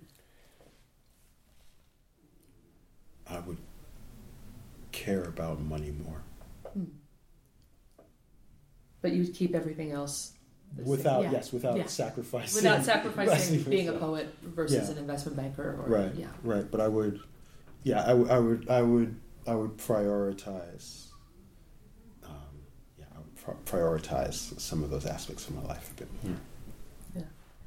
[3.26, 3.58] I would
[4.92, 6.22] care about money more
[9.00, 10.33] But you would keep everything else
[10.76, 10.90] the same.
[10.90, 11.32] without Yeah.
[11.32, 11.86] yes, without Yeah.
[11.86, 14.92] sacrificing without sacrificing sacrificing being a poet versus Yeah.
[14.92, 15.80] an investment banker.
[15.84, 16.14] Or, Right.
[16.14, 16.28] Yeah.
[16.42, 16.68] Right.
[16.70, 17.20] But I would,
[17.82, 21.08] yeah, I would, I would, I would, I would prioritize.
[22.24, 22.32] Um,
[22.98, 26.34] yeah, I would pri- prioritize some of those aspects of my life a bit more.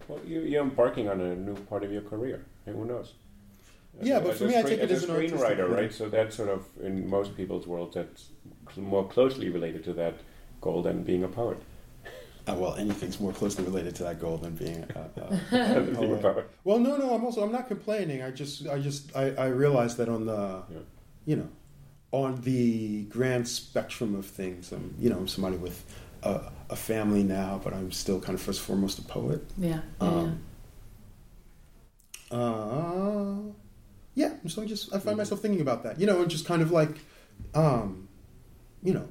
[0.08, 2.46] Well, you, you're embarking on a new part of your career.
[2.66, 3.14] and Who knows?
[4.00, 5.16] As Yeah, a- but as for a me, I take it as as a an
[5.18, 5.72] artistic screenwriter, thing.
[5.76, 5.94] right?
[5.94, 8.30] So that's sort of in most people's world that's
[8.74, 10.14] cl- more closely related to that
[10.62, 11.58] goal than being a poet.
[12.48, 15.96] Uh, well, anything's more closely related to that goal than being a, a, a Than
[15.96, 16.22] poet.
[16.22, 16.50] poet.
[16.64, 17.14] Well, no, no.
[17.14, 18.22] I'm also I'm not complaining.
[18.24, 20.78] I just I just I, I realize that on the Yeah.
[21.26, 21.50] you know
[22.12, 25.84] on the grand spectrum of things, I'm you know I'm somebody with
[26.24, 29.44] a, a family now, but I'm still kind of first and foremost a poet.
[29.58, 29.82] Yeah.
[30.02, 30.40] yeah, Um,
[32.32, 33.52] uh,
[34.16, 34.34] yeah.
[34.48, 36.00] So I just I find myself thinking about that.
[36.00, 36.96] You know, and just kind of like,
[37.54, 38.08] um,
[38.84, 39.08] you know,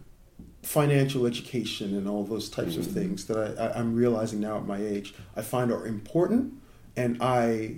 [0.67, 2.93] financial education and all those types of Mhm.
[2.95, 6.55] things that I, I'm realizing now at my age I find are important,
[6.97, 7.77] and I,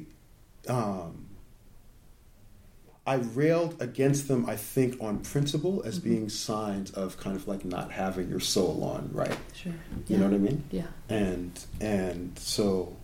[0.68, 1.26] um,
[3.06, 4.44] I railed against them.
[4.46, 6.04] I think on principle as Mhm.
[6.04, 9.36] being signs of kind of like not having your soul on right.
[9.54, 9.72] Sure.
[10.08, 10.64] You know what I mean?
[10.70, 10.86] Yeah.
[11.10, 12.96] and and so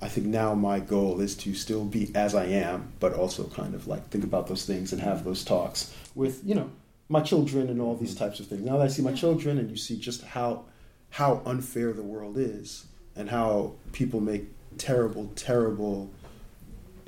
[0.00, 3.74] I think now my goal is to still be as I am, but also kind
[3.74, 6.70] of like think about those things and have those talks with you know
[7.08, 8.62] my children and all these types of things.
[8.62, 10.64] Now that I see my children and you see just how
[11.10, 14.44] how unfair the world is and how people make
[14.76, 16.10] terrible, terrible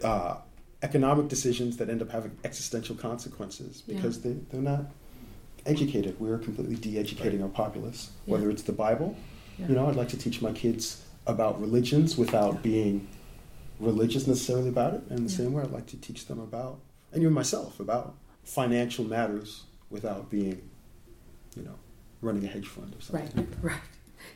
[0.03, 0.37] uh,
[0.83, 3.97] economic decisions that end up having existential consequences Yeah.
[3.97, 4.87] because they, they're not
[5.67, 6.19] educated.
[6.19, 8.11] We're completely de-educating our populace.
[8.25, 8.33] Yeah.
[8.33, 9.15] Whether it's the Bible,
[9.59, 9.69] Yeah.
[9.69, 13.07] you know, I'd like to teach my kids about religions without being
[13.79, 15.03] religious necessarily about it.
[15.11, 15.37] And the Yeah.
[15.37, 16.81] same way, I'd like to teach them about,
[17.13, 20.63] and even myself, about financial matters without being,
[21.57, 21.75] you know,
[22.23, 23.31] running a hedge fund or something.
[23.37, 23.49] Right.
[23.63, 23.81] Right.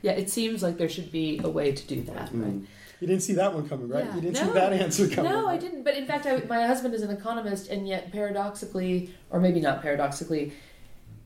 [0.03, 0.13] Yeah.
[0.13, 2.31] It seems like there should be a way to do that.
[2.33, 2.53] Right.
[2.55, 2.67] Mm.
[3.01, 4.05] You didn't see that one coming, right?
[4.05, 4.15] Yeah.
[4.15, 4.47] You didn't No.
[4.47, 5.31] see that answer coming.
[5.31, 5.83] No, I didn't.
[5.83, 9.83] But in fact, I, my husband is an economist, and yet paradoxically, or maybe not
[9.83, 10.53] paradoxically,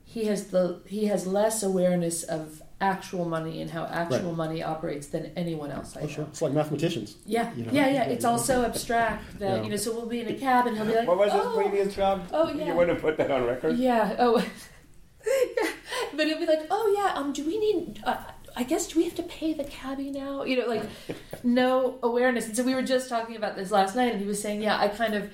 [0.05, 4.37] he has the he has less awareness of actual money and how actual Right.
[4.37, 6.09] money operates than anyone else I Oh, know.
[6.11, 6.25] sure.
[6.31, 7.17] It's like mathematicians.
[7.27, 7.73] Yeah, You know?
[7.73, 7.93] yeah, yeah.
[7.95, 8.31] Yeah, It's yeah.
[8.31, 9.62] all so abstract that Yeah.
[9.64, 9.77] you know.
[9.77, 11.95] So we'll be in a cab, and he'll be like, What was his "Oh, previous
[11.97, 12.23] job?
[12.33, 12.67] oh, yeah.
[12.69, 13.77] You want to put that on record?
[13.77, 14.14] Yeah.
[14.19, 14.38] Oh.
[15.27, 15.71] yeah.
[16.14, 17.14] But it'll be like, oh yeah.
[17.19, 17.33] Um.
[17.33, 18.01] Do we need?
[18.05, 18.17] Uh,
[18.57, 20.45] I guess do we have to pay the cabbie now?
[20.45, 20.83] You know, like
[21.45, 22.47] no awareness.
[22.47, 24.79] And so we were just talking about this last night, and he was saying, yeah,
[24.79, 25.31] I kind of,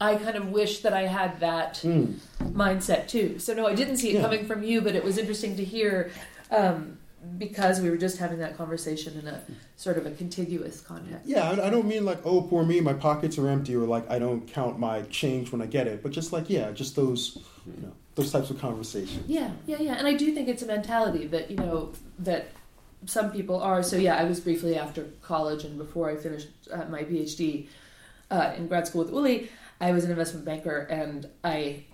[0.00, 2.14] I kind of wish that I had that Mm.
[2.40, 3.38] mindset too.
[3.38, 4.22] So no, I didn't see it Yeah.
[4.22, 6.10] coming from you, but it was interesting to hear.
[6.50, 6.98] Um,
[7.36, 9.42] because we were just having that conversation in a
[9.76, 11.26] sort of a contiguous context.
[11.26, 14.18] Yeah, I, don't mean like, oh, poor me, my pockets are empty, or like I
[14.18, 17.82] don't count my change when I get it, but just like, yeah, just those, you
[17.82, 19.22] know, those types of conversations.
[19.26, 19.94] Yeah, yeah, yeah.
[19.94, 22.48] And I do think it's a mentality that, you know, that
[23.04, 23.82] some people are.
[23.82, 27.68] So, yeah, I was briefly after college and before I finished uh, my PhD
[28.30, 31.84] uh, in grad school with Uli, I was an investment banker and I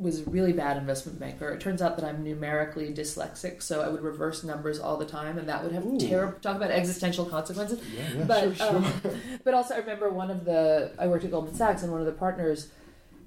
[0.00, 1.50] was a really bad investment banker.
[1.50, 5.38] It turns out that I'm numerically dyslexic, so I would reverse numbers all the time,
[5.38, 5.98] and that would have Ooh.
[5.98, 7.80] terrible talk about existential consequences.
[7.94, 8.76] Yeah, yeah, but sure, sure.
[8.76, 8.92] um,
[9.44, 12.06] but also I remember one of the I worked at Goldman Sachs and one of
[12.06, 12.68] the partners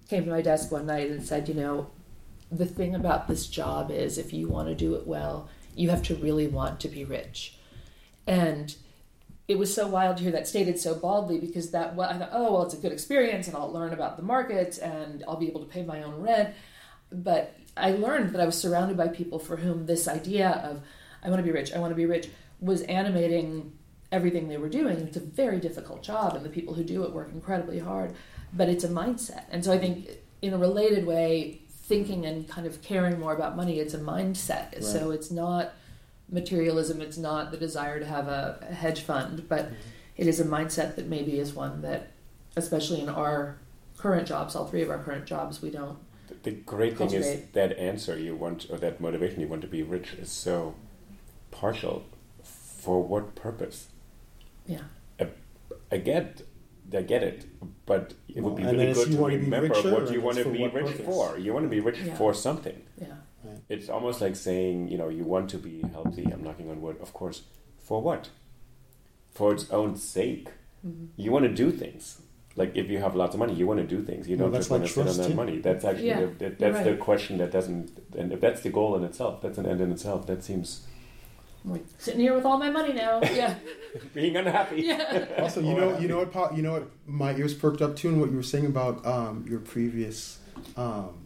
[0.09, 1.87] came to my desk one night and said, you know,
[2.51, 6.03] the thing about this job is if you want to do it well, you have
[6.03, 7.57] to really want to be rich.
[8.27, 8.75] And
[9.47, 12.29] it was so wild to hear that stated so baldly because that well, I thought,
[12.31, 15.47] oh well, it's a good experience and I'll learn about the markets and I'll be
[15.47, 16.53] able to pay my own rent.
[17.11, 20.81] But I learned that I was surrounded by people for whom this idea of
[21.23, 22.29] I want to be rich, I want to be rich
[22.59, 23.73] was animating
[24.11, 24.99] everything they were doing.
[24.99, 28.13] It's a very difficult job, and the people who do it work incredibly hard.
[28.53, 30.07] But it's a mindset, and so I think
[30.41, 34.83] in a related way, thinking and kind of caring more about money, it's a mindset.
[34.83, 35.73] So it's not
[36.33, 36.99] materialism.
[37.01, 39.69] It's not the desire to have a, a hedge fund, but
[40.17, 42.11] it is a mindset that maybe is one that,
[42.57, 43.57] especially in our
[43.97, 45.97] current jobs, all three of our current jobs, we don't.
[46.27, 49.67] The, the great thing is that answer you want, or that motivation you want to
[49.67, 50.75] be rich, is so
[51.51, 52.05] partial.
[52.43, 53.87] For what purpose?
[54.67, 54.81] Yeah.
[55.91, 56.41] I get,
[56.93, 57.45] I get it,
[57.85, 60.67] but it would be Well, really good to remember richer, what you want to be
[60.67, 61.05] rich purpose?
[61.05, 61.37] for.
[61.37, 62.15] You want to be rich Yeah.
[62.15, 62.81] for something.
[63.45, 63.51] Yeah.
[63.69, 66.23] It's almost like saying, you know, you want to be healthy.
[66.31, 67.43] I'm knocking on wood, of course.
[67.79, 68.29] For what?
[69.31, 70.49] For its own sake.
[70.85, 71.05] Mm-hmm.
[71.17, 72.21] You want to do things.
[72.55, 74.29] Like if you have lots of money, you want to do things.
[74.29, 75.33] You Well, don't that's just want like to sit on trust, that too.
[75.35, 75.57] money.
[75.59, 77.97] That's actually Yeah, the, that, you're that's the question that doesn't.
[78.17, 80.27] And if that's the goal in itself, that's an end in itself.
[80.27, 80.85] That seems
[81.65, 83.21] I'm like, sitting here with all my money now.
[83.23, 83.55] Yeah.
[84.13, 84.81] being unhappy.
[84.81, 85.25] yeah.
[85.39, 88.09] Also, you know, you know what, Paul, you know what, my ears perked up to,
[88.09, 90.37] and what you were saying about um, your previous
[90.77, 91.22] um,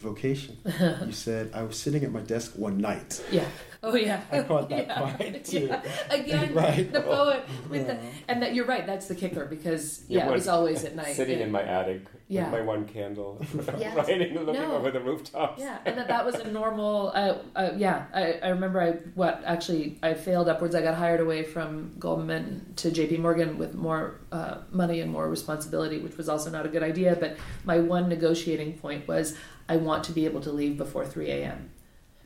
[0.00, 0.56] vocation.
[1.06, 3.22] you said I was sitting at my desk one night.
[3.30, 3.46] Yeah.
[3.82, 4.20] Oh yeah.
[4.30, 5.00] I caught that yeah.
[5.00, 5.60] part too.
[5.66, 5.82] Yeah.
[6.10, 6.92] Again, Right.
[6.92, 8.86] the poet with the, and that you're right.
[8.86, 11.16] That's the kicker because yeah, it was always at night.
[11.16, 11.46] Sitting Yeah.
[11.46, 12.50] in my attic Yeah.
[12.50, 13.40] with my one candle,
[13.78, 13.96] Yes.
[13.96, 14.76] writing and looking No.
[14.76, 15.62] over the rooftops.
[15.62, 17.10] Yeah, and that that was a normal.
[17.14, 20.74] Uh, uh, yeah, I, I remember I what actually I failed upwards.
[20.74, 23.16] I got hired away from Goldman to J.P.
[23.16, 27.16] Morgan with more uh, money and more responsibility, which was also not a good idea.
[27.18, 29.36] But my one negotiating point was
[29.70, 31.70] I want to be able to leave before three a.m.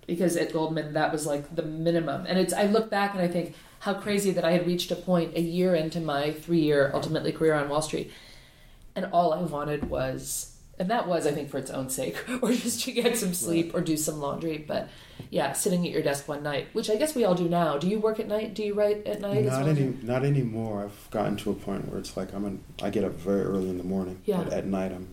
[0.06, 2.26] because at Goldman that was like the minimum.
[2.26, 4.96] And it's I look back and I think how crazy that I had reached a
[4.96, 8.10] point a year into my three-year ultimately career on Wall Street,
[8.96, 12.52] and all I wanted was and that was i think for its own sake or
[12.52, 14.88] just to get some sleep or do some laundry but
[15.30, 17.88] yeah sitting at your desk one night which i guess we all do now do
[17.88, 20.84] you work at night do you write at night Not any, not anymore.
[20.84, 23.68] I've gotten to a point where it's like I'm an, I get up very early
[23.68, 24.20] in the morning.
[24.24, 24.42] Yeah.
[24.42, 25.08] But at night, I'm,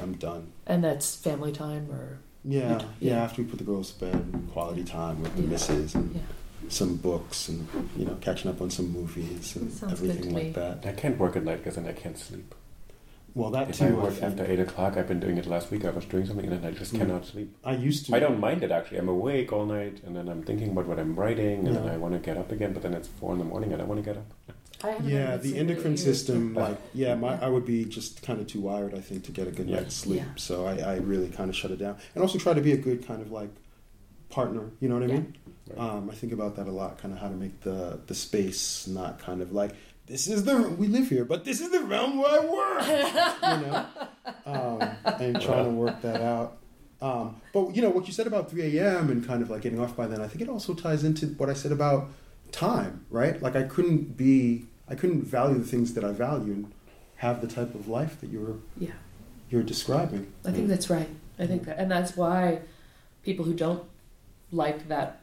[0.00, 0.52] I'm done.
[0.66, 2.82] and that's family time or Yeah, Yeah.
[3.00, 3.22] yeah.
[3.24, 5.48] After we put the girls to bed, quality time with the Yeah.
[5.48, 6.20] missus and Yeah.
[6.68, 10.50] some books and you know catching up on some movies and everything like me.
[10.52, 10.84] that.
[10.86, 12.54] I can't work at night because then I can't sleep.
[13.34, 13.84] Well, that If too.
[13.84, 14.24] I I, work think.
[14.24, 15.86] after eight o'clock, I've been doing it last week.
[15.86, 16.98] I was doing something and then I just Mm.
[16.98, 17.54] cannot sleep.
[17.64, 18.14] I used to.
[18.14, 18.98] I don't mind it actually.
[18.98, 21.96] I'm awake all night and then I'm thinking about what I'm writing and then I
[21.96, 22.72] want to get up again.
[22.74, 24.26] But then it's four in the morning and I want to get up.
[24.84, 26.02] I haven't had Yeah, the endocrine years.
[26.04, 29.32] system, like, yeah, my, I would be just kind of too wired, I think, to
[29.32, 29.76] get a good Yeah.
[29.76, 30.20] night's sleep.
[30.20, 30.32] Yeah.
[30.36, 32.76] So I, I really kind of shut it down, and also try to be a
[32.76, 33.50] good kind of like
[34.28, 34.70] partner.
[34.80, 35.12] You know what I Yeah.
[35.14, 35.36] mean?
[35.68, 35.78] Right.
[35.78, 38.86] Um, I think about that a lot, kind of how to make the the space
[38.88, 39.72] not kind of like
[40.06, 42.86] this is the we live here, but this is the realm where I work.
[43.62, 43.86] you know,
[44.46, 46.58] um, and trying to work that out.
[47.00, 49.10] Um, but you know what you said about 3 a.m.
[49.10, 50.20] and kind of like getting off by then.
[50.20, 52.10] I think it also ties into what I said about
[52.52, 53.40] time, right?
[53.42, 56.72] Like I couldn't be, I couldn't value the things that I value and
[57.16, 58.90] have the type of life that you're yeah
[59.50, 60.26] you're describing.
[60.46, 62.58] i think that's right i think that and that's why
[63.22, 63.84] people who don't
[64.50, 65.20] like that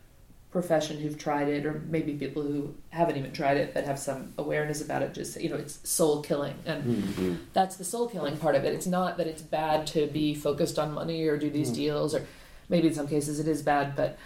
[0.52, 4.34] profession who've tried it or maybe people who haven't even tried it but have some
[4.38, 7.38] awareness about it just you know it's soul killing and Mm.
[7.54, 8.74] that's the soul killing part of it.
[8.74, 11.76] It's not that it's bad to be focused on money or do these Mm.
[11.76, 12.22] deals, or
[12.70, 14.18] maybe in some cases it is bad, but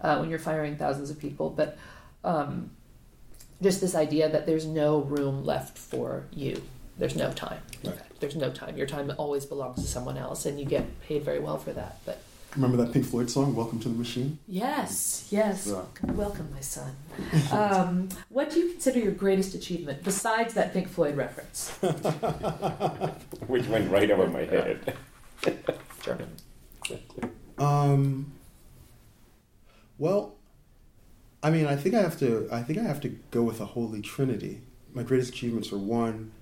[0.00, 1.78] uh, when you're firing thousands of people, but
[2.24, 2.70] um,
[3.62, 6.62] just this idea that there's no room left for you.
[6.98, 7.60] There's no time.
[7.84, 7.96] Right.
[7.96, 8.76] fact, there's no time.
[8.76, 11.98] Your time always belongs to someone else, and you get paid very well for that.
[12.06, 12.20] But
[12.54, 14.38] Remember that Pink Floyd song, "Welcome to the Machine"?
[14.46, 15.66] yes, yes.
[15.68, 16.12] Yeah.
[16.12, 16.94] Welcome, my son.
[17.50, 21.70] Um, what do you consider your greatest achievement besides that Pink Floyd reference?
[23.48, 24.96] Which went right over my head.
[26.02, 26.28] German.
[27.58, 28.32] Um.
[29.98, 30.33] Well,
[31.44, 32.48] I mean, I think I have to.
[32.50, 34.62] I think I have to go with a holy trinity.
[34.94, 36.32] My greatest achievements are one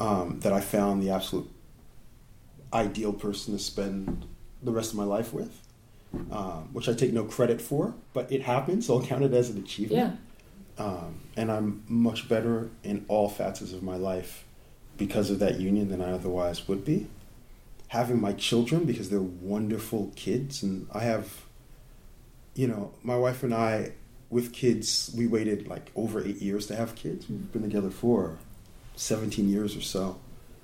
[0.00, 1.48] um, that I found the absolute
[2.72, 4.26] ideal person to spend
[4.60, 5.62] the rest of my life with,
[6.32, 9.48] um, which I take no credit for, but it happened, so I'll count it as
[9.48, 10.18] an achievement.
[10.76, 10.84] Yeah.
[10.84, 14.44] Um, and I'm much better in all facets of my life
[14.96, 17.06] because of that union than I otherwise would be.
[17.88, 21.42] Having my children because they're wonderful kids, and I have,
[22.54, 23.92] you know, my wife and I,
[24.32, 27.28] with kids, we waited like over eight years to have kids.
[27.28, 28.38] We've been together for
[28.96, 30.18] 17 years or so.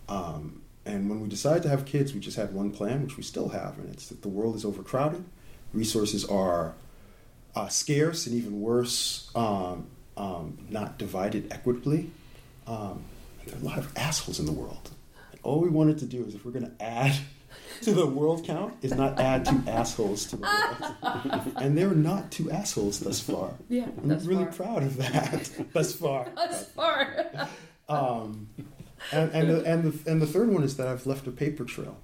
[0.09, 3.23] Um, and when we decided to have kids, we just had one plan, which we
[3.23, 5.23] still have, and it's that the world is overcrowded,
[5.75, 6.75] resources are
[7.55, 12.11] uh, scarce, and even worse, um, um, not divided equitably.
[12.67, 13.05] Um,
[13.45, 14.91] there are a lot of assholes in the world.
[15.31, 17.19] And all we wanted to do is, if we're going to add
[17.83, 21.53] to the world count, is not add two assholes to the world.
[21.57, 23.53] and they're not two assholes thus far.
[23.69, 24.53] Yeah, I'm really far.
[24.53, 26.29] proud of that thus far.
[26.35, 27.49] Thus far.
[27.91, 28.51] Um,
[29.13, 31.65] and and the, and the and the third one is that I've left a paper
[31.65, 31.97] trail.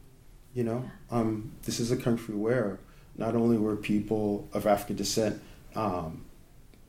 [0.54, 2.78] You know, um, this is a country where
[3.18, 5.42] not only were people of African descent
[5.74, 6.24] um,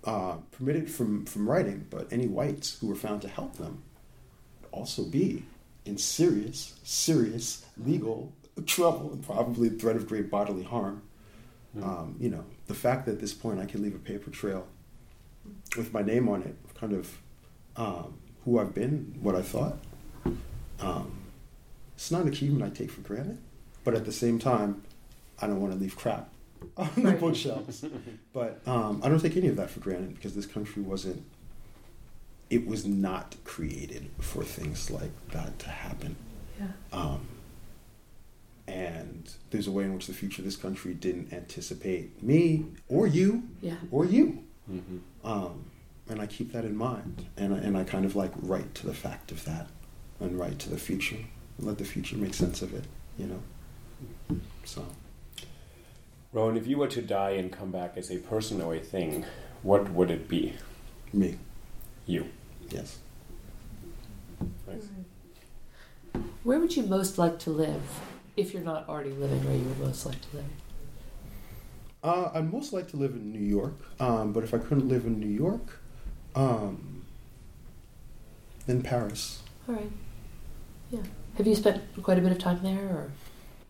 [0.05, 3.83] uh, permitted from from writing, but any whites who were found to help them
[4.61, 5.43] would also be
[5.85, 8.31] in serious, serious legal
[8.63, 11.01] trouble and probably the threat of great bodily harm.
[11.81, 14.65] Um, you know, the fact that at this point I can leave a paper trail
[15.77, 17.17] with my name on it, kind of
[17.75, 19.77] um, who I've been, what I thought,
[20.79, 21.11] um,
[21.95, 23.39] it's not an achievement I take for granted.
[23.83, 24.83] But at the same time,
[25.41, 26.29] I don't want to leave crap
[26.77, 27.19] on the Right.
[27.19, 27.85] bookshelves.
[28.33, 31.23] but um, I don't take any of that for granted because this country wasn't.
[32.49, 36.15] It was not created for things like that to happen.
[36.59, 36.67] Yeah.
[36.93, 37.27] Um,
[38.67, 43.05] and there's a way in which the future of this country didn't anticipate me or
[43.07, 43.75] you Yeah.
[43.91, 44.43] or you.
[44.69, 44.99] Mhm.
[45.23, 45.65] Um,
[46.09, 47.25] and I keep that in mind.
[47.37, 49.67] And I, and I kind of like write to the fact of that
[50.19, 51.17] and write to the future
[51.57, 52.85] and let the future make sense of it,
[53.17, 54.39] you know?
[54.63, 54.85] So,
[56.33, 59.25] Rowan, if you were to die and come back as a person or a thing,
[59.63, 60.53] what would it be?
[61.13, 61.37] me,
[62.05, 62.25] You.
[62.69, 62.97] yes.
[64.67, 64.87] Nice.
[66.43, 67.81] Where would you most like to live
[68.37, 70.45] if you're not already living where you would most like to live?
[72.03, 75.05] Uh, I'd most like to live in New York, um, but if I couldn't live
[75.05, 75.79] in New York,
[76.35, 77.03] um,
[78.67, 79.41] then Paris.
[79.67, 79.91] All right.
[80.91, 80.99] Yeah.
[81.37, 83.11] Have you spent quite a bit of time there, or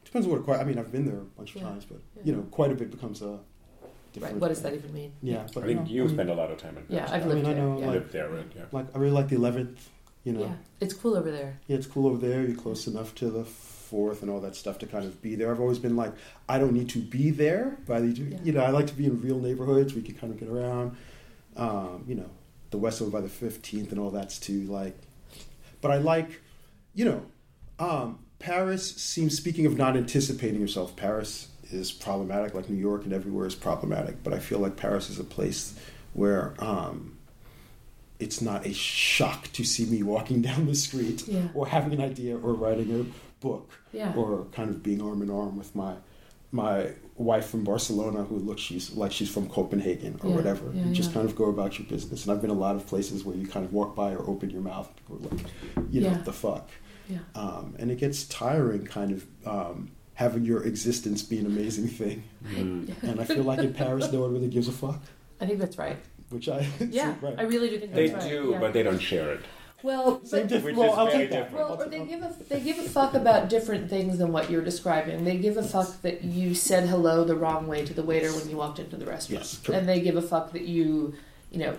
[0.04, 0.60] Depends what quite.
[0.60, 1.70] I mean, I've been there a bunch of Yeah.
[1.70, 2.22] times, but Yeah.
[2.26, 3.40] you know, quite a bit becomes a
[4.14, 4.34] different.
[4.36, 4.42] right?
[4.42, 5.12] What does that even mean?
[5.22, 7.06] Yeah, but I think know, you I mean, spend a lot of time in Yeah,
[7.06, 7.12] Paris.
[7.12, 7.64] I've I lived mean, I there.
[7.64, 7.86] know, yeah.
[7.86, 8.46] You lived there, right?
[8.56, 8.62] Yeah.
[8.72, 9.90] like I really like the eleventh.
[10.24, 11.60] You know, yeah, it's cool over there.
[11.68, 12.44] yeah, it's cool over there.
[12.46, 13.46] You're close enough to the
[13.86, 15.52] fourth and all that stuff to kind of be there.
[15.52, 16.12] I've always been like,
[16.50, 18.38] I don't need to be there, but I to, Yeah.
[18.44, 20.50] you know, I like to be in real neighborhoods where you can kind of get
[20.50, 20.96] around.
[21.56, 22.30] Um, you know,
[22.72, 24.98] the west over by the fifteenth and all that's too like.
[25.82, 26.42] But I like,
[26.94, 27.26] you know,
[27.80, 29.38] um, Paris seems.
[29.38, 32.54] Speaking of not anticipating yourself, Paris is problematic.
[32.54, 34.24] Like New York and everywhere is problematic.
[34.24, 35.80] But I feel like Paris is a place
[36.14, 36.54] where.
[36.60, 37.15] Um,
[38.20, 41.48] it's not a shock to see me walking down the street Yeah.
[41.54, 43.06] or having an idea or writing a
[43.46, 44.14] book Yeah.
[44.16, 45.96] or kind of being arm in arm with my
[46.52, 50.72] my wife from Barcelona who looks she's like she's from Copenhagen or Yeah, whatever.
[50.74, 52.24] yeah, you just kind of go about your business.
[52.24, 54.50] And I've been a lot of places where you kind of walk by or open
[54.50, 55.46] your mouth and people are like,
[55.92, 56.16] you know, Yeah.
[56.16, 56.70] what the fuck.
[57.10, 57.18] Yeah.
[57.36, 62.24] Um, and it gets tiring kind of um, having your existence be an amazing thing.
[62.46, 62.94] Mm.
[63.04, 65.02] And I feel like in Paris no one really gives a fuck.
[65.42, 65.98] I think that's right.
[66.30, 67.36] Which I Yeah, right.
[67.38, 68.32] I really do think They that's right.
[68.32, 68.60] do, yeah.
[68.60, 69.42] but they don't share it.
[69.84, 71.44] well, but, diff- Which well, is I'll very take that.
[71.52, 71.70] different.
[71.70, 74.64] well, or they give a they give a fuck about different things than what you're
[74.64, 75.24] describing.
[75.24, 78.50] They give a fuck that you said hello the wrong way to the waiter when
[78.50, 81.14] you walked into the restaurant, Yes, and they give a fuck that you,
[81.52, 81.78] you know,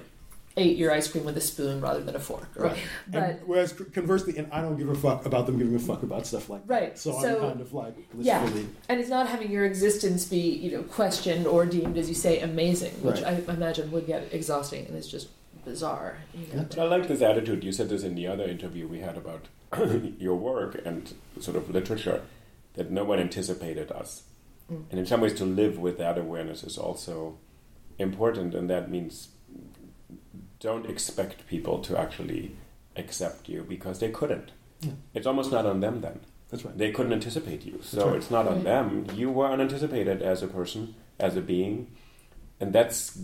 [0.56, 2.48] ate your ice cream with a spoon rather than a fork.
[2.56, 2.76] Right.
[3.08, 6.02] But and whereas conversely, and I don't give a fuck about them giving a fuck
[6.02, 6.72] about stuff like that.
[6.72, 8.40] Right, So, so- I'm kind of like Yeah.
[8.40, 8.66] blissfully.
[8.88, 12.40] and it's not having your existence be you know questioned or deemed as you say
[12.40, 13.40] amazing, which Right.
[13.48, 15.28] I imagine would get exhausting and it's just
[15.64, 16.18] bizarre.
[16.32, 16.66] You know.
[16.78, 17.62] I like this attitude.
[17.64, 19.48] You said this in the other interview we had about
[20.18, 22.22] your work and sort of literature,
[22.74, 24.22] that no one anticipated us.
[24.72, 24.84] Mm.
[24.90, 27.38] And in some ways, to live with that awareness is also
[27.98, 29.28] important, and that means
[30.60, 32.56] don't expect people to actually
[32.96, 34.52] accept you because they couldn't.
[34.80, 34.92] Yeah.
[35.14, 36.20] It's almost not on them then.
[36.50, 36.76] That's right.
[36.76, 37.80] They couldn't anticipate you.
[37.82, 38.16] So right.
[38.16, 38.64] it's not on Right.
[38.64, 39.06] them.
[39.14, 41.88] You were unanticipated as a person, as a being.
[42.60, 43.18] And that's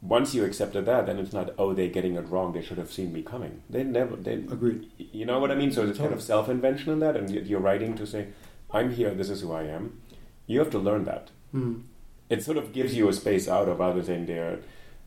[0.00, 2.52] once you accepted that, then it's not, oh, they're getting it wrong.
[2.52, 3.62] They should have seen me coming.
[3.70, 4.90] They never, they, Agreed.
[4.98, 5.70] you know what I mean?
[5.72, 8.28] So it's kind of self invention in that, and y- you're writing to say,
[8.70, 10.00] I'm here, this is who I am.
[10.46, 11.30] You have to learn that.
[11.54, 11.82] Mm.
[12.30, 14.58] It sort of gives you a space out of other saying they're,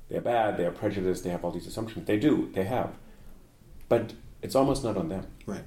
[0.10, 2.06] they're bad, they're prejudiced, they have all these assumptions.
[2.08, 2.96] They do, they have.
[3.90, 5.28] But it's almost not on them.
[5.46, 5.64] Right.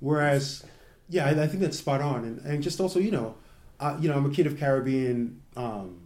[0.00, 0.64] Whereas,
[1.08, 3.34] yeah, I, I think that's spot on, and, and just also, you know,
[3.80, 5.40] uh, you know, I'm a kid of Caribbean.
[5.56, 5.98] Um,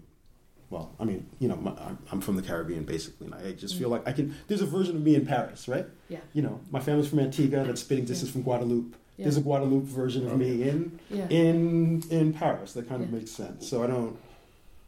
[0.71, 3.77] well, I mean, you know, my, I'm, I'm from the Caribbean basically, and I just
[3.77, 4.35] feel like I can.
[4.49, 5.87] There's a version of me in Paris, right?
[6.09, 6.19] Yeah.
[6.33, 7.65] You know, my family's from Antigua.
[7.65, 8.97] That's spitting distance from Guadeloupe.
[9.17, 9.25] Yeah.
[9.25, 11.29] There's a Guadeloupe version of me in Yeah.
[11.29, 12.73] in in Paris.
[12.73, 13.19] That kind of Yeah.
[13.19, 13.69] makes sense.
[13.69, 14.19] So I don't.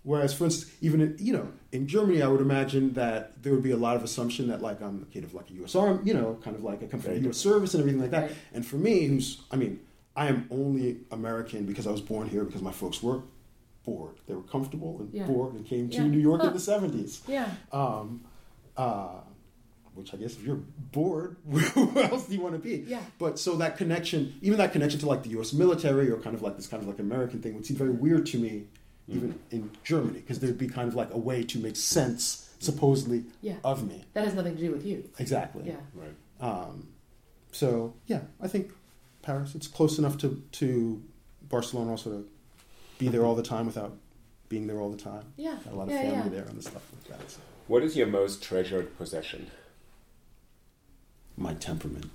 [0.09, 3.62] Whereas, for instance, even in, you know, in Germany, I would imagine that there would
[3.62, 5.74] be a lot of assumption that like I'm a kid of like a U.S.
[5.74, 7.36] Army, you know, kind of like I come from the U.S.
[7.36, 8.22] service and everything like that.
[8.28, 8.36] Right.
[8.54, 9.80] And for me, who's I mean,
[10.16, 13.20] I am only American because I was born here because my folks were
[13.84, 14.14] bored.
[14.26, 15.26] They were comfortable and Yeah.
[15.26, 16.06] bored and came to Yeah.
[16.06, 16.48] New York Huh.
[16.48, 17.20] in the '70s.
[17.28, 17.50] Yeah.
[17.70, 18.22] Um,
[18.78, 19.20] uh,
[19.94, 21.36] which I guess if you're bored,
[21.74, 22.76] who else do you want to be?
[22.88, 23.00] Yeah.
[23.18, 25.52] But so that connection, even that connection to like the U.S.
[25.52, 28.24] military or kind of like this kind of like American thing, would seem very weird
[28.26, 28.68] to me,
[29.09, 33.24] even in Germany, because there'd be kind of like a way to make sense, supposedly,
[33.42, 33.56] Yeah.
[33.64, 34.04] of me.
[34.12, 35.09] That has nothing to do with you.
[35.18, 35.64] Exactly.
[35.66, 35.76] Yeah.
[35.94, 36.14] Right.
[36.40, 36.88] Um,
[37.52, 38.72] so yeah, I think
[39.22, 39.54] Paris.
[39.54, 41.02] It's close enough to to
[41.48, 42.28] Barcelona also to
[42.98, 43.96] be there all the time without
[44.48, 45.24] being there all the time.
[45.36, 45.56] Yeah.
[45.64, 46.28] Got a lot of Yeah, family yeah.
[46.28, 47.30] there and stuff like that.
[47.30, 47.40] So.
[47.66, 49.50] What is your most treasured possession?
[51.36, 52.11] My temperament.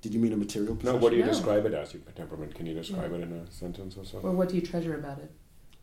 [0.00, 1.30] Did you mean a material No, what do you No.
[1.30, 1.92] describe it as?
[1.92, 2.54] Your temperament?
[2.54, 4.18] Can you describe it in a sentence or so?
[4.18, 5.30] Or what do you treasure about it?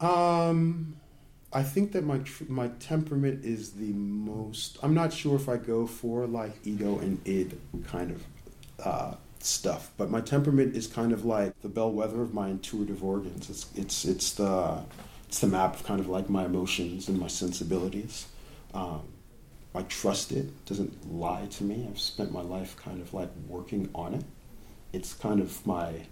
[0.03, 0.95] Um,
[1.51, 4.78] I think that my tr- my temperament is the most.
[4.84, 7.57] I'm not sure if I go for like ego and id
[7.88, 8.24] kind of
[8.84, 13.49] uh, stuff, but my temperament is kind of like the bellwether of my intuitive organs.
[13.49, 14.80] It's it's it's the
[15.28, 18.28] it's the map of kind of like my emotions and my sensibilities.
[18.74, 19.01] Um,
[19.76, 20.65] I trust it.
[20.65, 21.88] Doesn't lie to me.
[21.89, 24.23] I've spent my life kind of like working on it.
[24.93, 26.05] It's kind of my.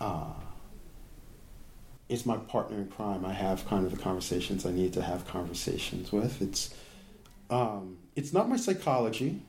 [0.00, 0.32] Uh,
[2.08, 3.24] it's my partner in crime.
[3.24, 6.40] I have kind of the conversations I need to have conversations with.
[6.40, 6.74] It's
[7.50, 9.42] um, it's not my psychology.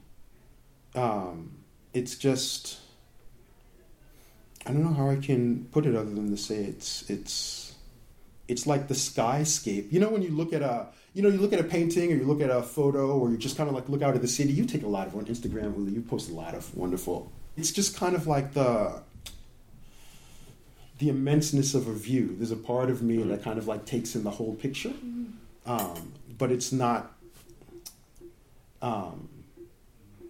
[0.96, 1.60] Um,
[1.94, 2.80] it's just
[4.66, 7.69] I don't know how I can put it other than to say it's it's
[8.50, 9.92] it's like the skyscape.
[9.92, 12.16] You know when you look at a you know you look at a painting or
[12.16, 14.28] you look at a photo or you just kind of like look out at the
[14.28, 14.52] city.
[14.52, 15.94] You take a lot of on Instagram.
[15.94, 17.32] You post a lot of wonderful.
[17.56, 19.02] It's just kind of like the
[20.98, 22.36] the immenseness of a view.
[22.38, 24.94] There's a part of me that kind of like takes in the whole picture,
[25.66, 27.16] um, but it's not.
[28.82, 29.30] Um,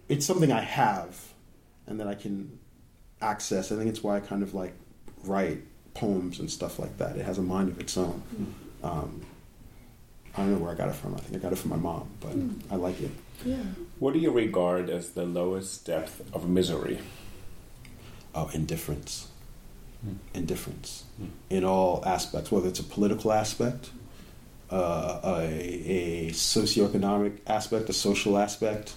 [0.08, 1.18] it's something I have,
[1.86, 2.58] and that I can
[3.22, 3.72] access.
[3.72, 4.74] I think it's why I kind of like
[5.24, 5.62] write
[5.94, 7.16] poems and stuff like that.
[7.16, 8.22] It has a mind of its own.
[8.82, 9.22] Um,
[10.36, 11.14] I don't know where I got it from.
[11.14, 12.32] I think I got it from my mom, but
[12.72, 13.10] I like it.
[13.44, 13.56] Yeah.
[13.98, 16.98] What do you regard as the lowest depth of misery?
[18.34, 19.28] Oh, indifference.
[20.32, 21.04] Indifference
[21.50, 23.90] in all aspects, whether it's a political aspect,
[24.70, 28.94] uh, a, a socioeconomic aspect, a social aspect,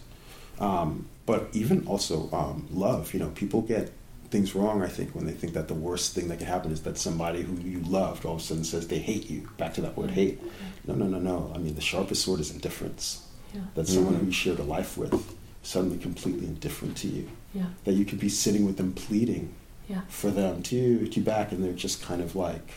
[0.59, 3.13] um, but even also um, love.
[3.13, 3.91] You know, people get
[4.33, 6.81] things wrong, I think, when they think that the worst thing that can happen is
[6.81, 9.47] that somebody who you loved all of a sudden says they hate you.
[9.57, 10.41] Back to that word hate.
[10.87, 11.51] No, no, no, no.
[11.55, 13.25] I mean, the sharpest sword is indifference.
[13.53, 13.61] Yeah.
[13.75, 15.13] That someone who you shared a life with
[15.61, 17.29] suddenly completely indifferent to you.
[17.53, 17.67] Yeah.
[17.85, 19.53] That you could be sitting with them pleading
[19.87, 20.01] Yeah.
[20.09, 22.67] for them to to back, and they're just kind of like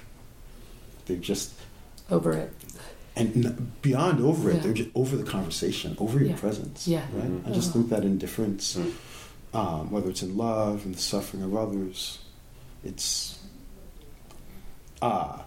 [1.07, 1.53] they're just
[2.11, 2.53] Over it.
[3.17, 4.61] and beyond over it, Yeah.
[4.63, 6.37] they're just over the conversation, over your Yeah.
[6.37, 6.87] presence.
[6.87, 7.07] Yeah.
[7.15, 7.31] right.
[7.47, 7.79] I just Uh-huh.
[7.79, 8.93] think that indifference, Mm.
[9.57, 12.19] Um, whether it's in love and the suffering of others,
[12.85, 13.39] it's
[15.03, 15.39] uh,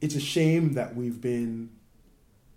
[0.00, 1.70] it's a shame that we've been.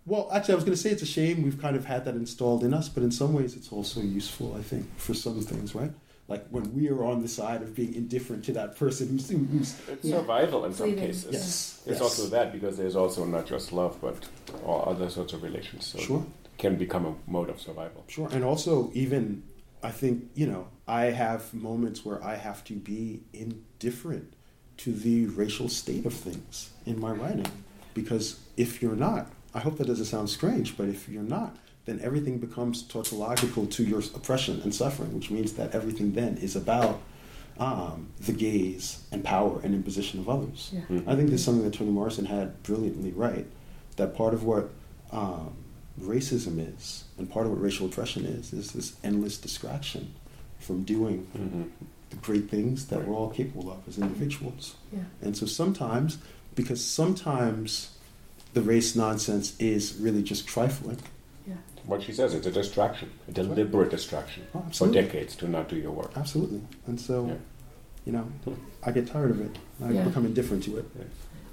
[0.05, 2.15] Well, actually, I was going to say it's a shame we've kind of had that
[2.15, 4.55] installed in us, but in some ways, it's also useful.
[4.57, 5.91] I think for some things, right?
[6.27, 9.75] Like when we are on the side of being indifferent to that person who's, who's
[9.89, 10.17] It's Yeah.
[10.17, 11.05] survival in some Fleeting.
[11.07, 11.33] cases.
[11.33, 12.01] yes, There's yes.
[12.01, 14.15] also that because there's also not just love, but
[14.65, 15.85] all other sorts of relations.
[15.87, 16.25] So Sure.
[16.45, 18.05] it can become a mode of survival.
[18.07, 19.43] Sure, and also even
[19.83, 24.33] I think you know I have moments where I have to be indifferent
[24.77, 27.51] to the racial state of things in my writing,
[27.93, 31.55] because if you're not, I hope that doesn't sound strange, but if you're not,
[31.85, 36.55] then everything becomes tautological to your oppression and suffering, which means that everything then is
[36.55, 37.01] about
[37.59, 40.71] um, the gaze and power and imposition of others.
[40.73, 40.81] Yeah.
[40.89, 41.07] Mhm.
[41.07, 43.45] I think there's something that Toni Morrison had brilliantly right.
[43.97, 44.71] That part of what
[45.11, 45.53] um,
[46.01, 50.13] racism is, and part of what racial oppression is, is this endless distraction
[50.59, 51.69] from doing Mhm.
[52.09, 54.75] the great things that we're all capable of as individuals.
[54.91, 54.99] Yeah.
[55.21, 56.17] And so sometimes,
[56.55, 57.91] because sometimes
[58.53, 60.97] the race nonsense is really just trifling.
[61.47, 61.55] Yeah.
[61.85, 65.77] What she says, it's a distraction, a deliberate distraction Oh, for decades to not do
[65.77, 66.11] your work.
[66.15, 66.61] Absolutely.
[66.85, 67.35] And so, Yeah.
[68.05, 68.27] you know,
[68.83, 69.57] I get tired of it.
[69.81, 70.03] I Yeah.
[70.03, 70.85] become indifferent to it.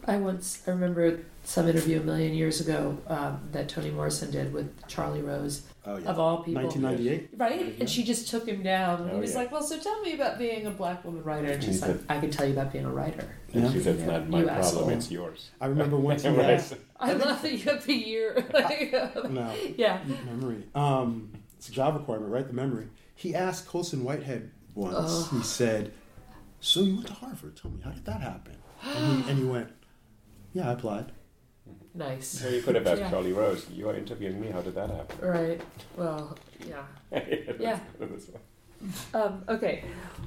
[0.08, 4.52] I once I remember some interview a million years ago um, that Toni Morrison did
[4.52, 6.08] with Charlie Rose Oh, yeah.
[6.10, 6.62] of all people.
[6.64, 7.30] 1998.
[7.38, 7.78] Right?
[7.80, 9.00] And she just took him down.
[9.02, 9.38] And he Oh, was yeah.
[9.38, 11.52] like, Well, so tell me about being a black woman writer.
[11.52, 13.24] And she's like, said- I can tell you about being a writer.
[13.54, 13.72] And Yeah.
[13.72, 14.88] she said, it's not my You problem, asshole.
[14.90, 15.50] it's yours.
[15.60, 16.50] I remember once he Right.
[16.50, 18.44] asked, I love that you have the year.
[19.30, 20.00] no, yeah.
[20.26, 20.64] memory.
[20.74, 22.46] Um, it's a job requirement, right?
[22.46, 22.88] The memory.
[23.14, 24.94] He asked Colson Whitehead once.
[24.98, 25.28] Oh.
[25.38, 25.92] He said,
[26.60, 27.56] "So you went to Harvard?
[27.56, 29.70] Tell me, how did that happen?" And he, and he went,
[30.52, 31.12] "Yeah, I applied."
[31.94, 32.28] Nice.
[32.28, 33.10] So you could have asked Yeah.
[33.10, 35.28] Charlie Rose, you are interviewing me, how did that happen?
[35.28, 35.60] Right.
[35.96, 36.36] Well,
[36.66, 36.84] yeah.
[37.58, 37.78] Yeah.
[39.14, 39.84] Um, okay.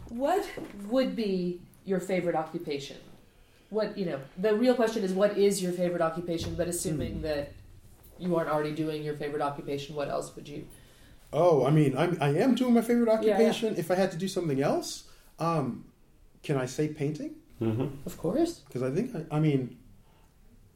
[0.09, 0.45] What
[0.89, 2.97] would be your favorite occupation?
[3.69, 6.55] What, you know, the real question is what is your favorite occupation?
[6.55, 7.22] But assuming Hmm.
[7.22, 7.53] that
[8.19, 10.67] you aren't already doing your favorite occupation, what else would you?
[11.32, 13.13] Oh, I mean, I'm, I am doing my favorite yeah.
[13.36, 13.76] occupation.
[13.78, 15.05] If I had to do something else,
[15.39, 15.86] um,
[16.43, 17.36] can I say painting?
[17.61, 18.05] Mhm.
[18.05, 18.59] Of course.
[18.67, 19.78] Because I think, I, I mean,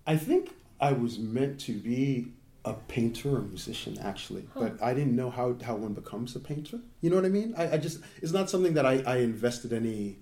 [0.08, 2.32] I think I was meant to be
[2.64, 6.80] a painter or musician, actually, but I didn't know how, how one becomes a painter.
[7.02, 7.54] You know what I mean?
[7.58, 10.18] I, I just, it's not something that I, I invested any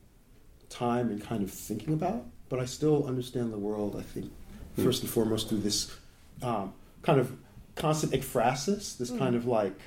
[0.70, 4.32] time in kind of thinking about, but I still understand the world, I think,
[4.78, 5.96] first and foremost through this
[6.42, 7.32] um, kind of
[7.76, 9.80] constant ekphrasis, this kind of like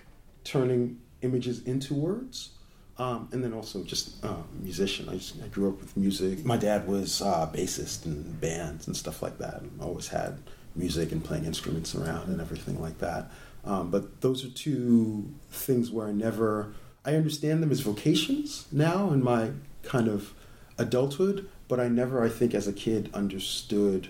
[0.44, 2.50] turning images into words.
[2.98, 5.08] Um, and then also just um, musician.
[5.08, 6.44] I, just, I grew up with music.
[6.46, 9.60] My dad was uh, bassist in bands and stuff like that.
[9.60, 10.38] And always had
[10.74, 13.30] music and playing instruments around and everything like that.
[13.64, 16.72] Um, but those are two things where I never.
[17.04, 19.50] I understand them as vocations now in my
[19.82, 20.32] kind of
[20.78, 24.08] adulthood, but I never, I think, as a kid, understood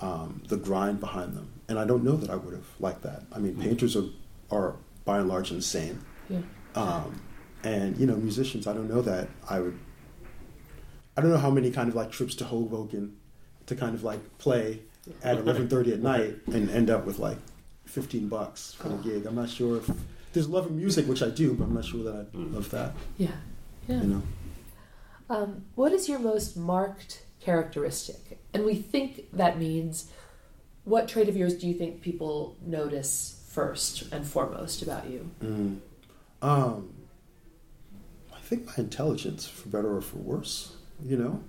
[0.00, 1.52] um, the grind behind them.
[1.68, 3.22] And I don't know that I would have liked that.
[3.32, 3.62] I mean, mm-hmm.
[3.62, 4.04] painters are,
[4.50, 6.00] are by and large insane.
[6.28, 6.40] Yeah.
[6.74, 7.22] Um,
[7.64, 9.78] and you know, musicians, I don't know that I would.
[11.16, 13.16] I don't know how many kind of like trips to Hoboken
[13.66, 14.80] to kind of like play
[15.22, 17.38] at eleven thirty at night and end up with like
[17.84, 19.26] fifteen bucks for the gig.
[19.26, 19.90] I'm not sure if
[20.32, 22.54] there's love of music, which I do, but I'm not sure that I mm.
[22.54, 22.92] love that.
[23.16, 23.28] Yeah,
[23.88, 24.00] yeah.
[24.02, 24.22] You know.
[25.30, 28.38] Um, what is your most marked characteristic?
[28.54, 30.10] And we think that means
[30.84, 35.30] what trait of yours do you think people notice first and foremost about you?
[35.42, 35.78] Mm.
[36.40, 36.97] Um, I
[38.48, 40.72] think my intelligence, for better or for worse.
[41.04, 41.42] You know,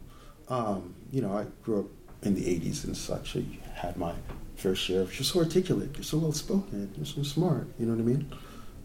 [0.50, 1.86] um, you know, I grew up
[2.24, 3.38] in the '80s and such.
[3.38, 3.44] I
[3.74, 4.14] had my
[4.56, 5.18] fair share of.
[5.18, 5.92] You're so articulate.
[5.96, 6.92] You're so well spoken.
[6.96, 7.68] You're so smart.
[7.80, 8.34] You know what I mean?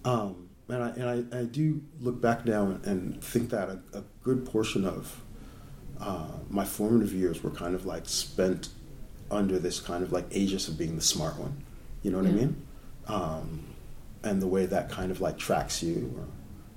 [0.05, 4.03] Um, and I and I, I do look back now and think that a, a
[4.23, 5.21] good portion of
[6.01, 8.69] uh, my formative years were kind of like spent
[9.31, 11.65] under this kind of like aegis of being the smart one.
[12.03, 12.33] You know what yeah.
[12.33, 12.67] I mean?
[13.07, 13.65] Um,
[14.23, 16.27] and the way that kind of like tracks you or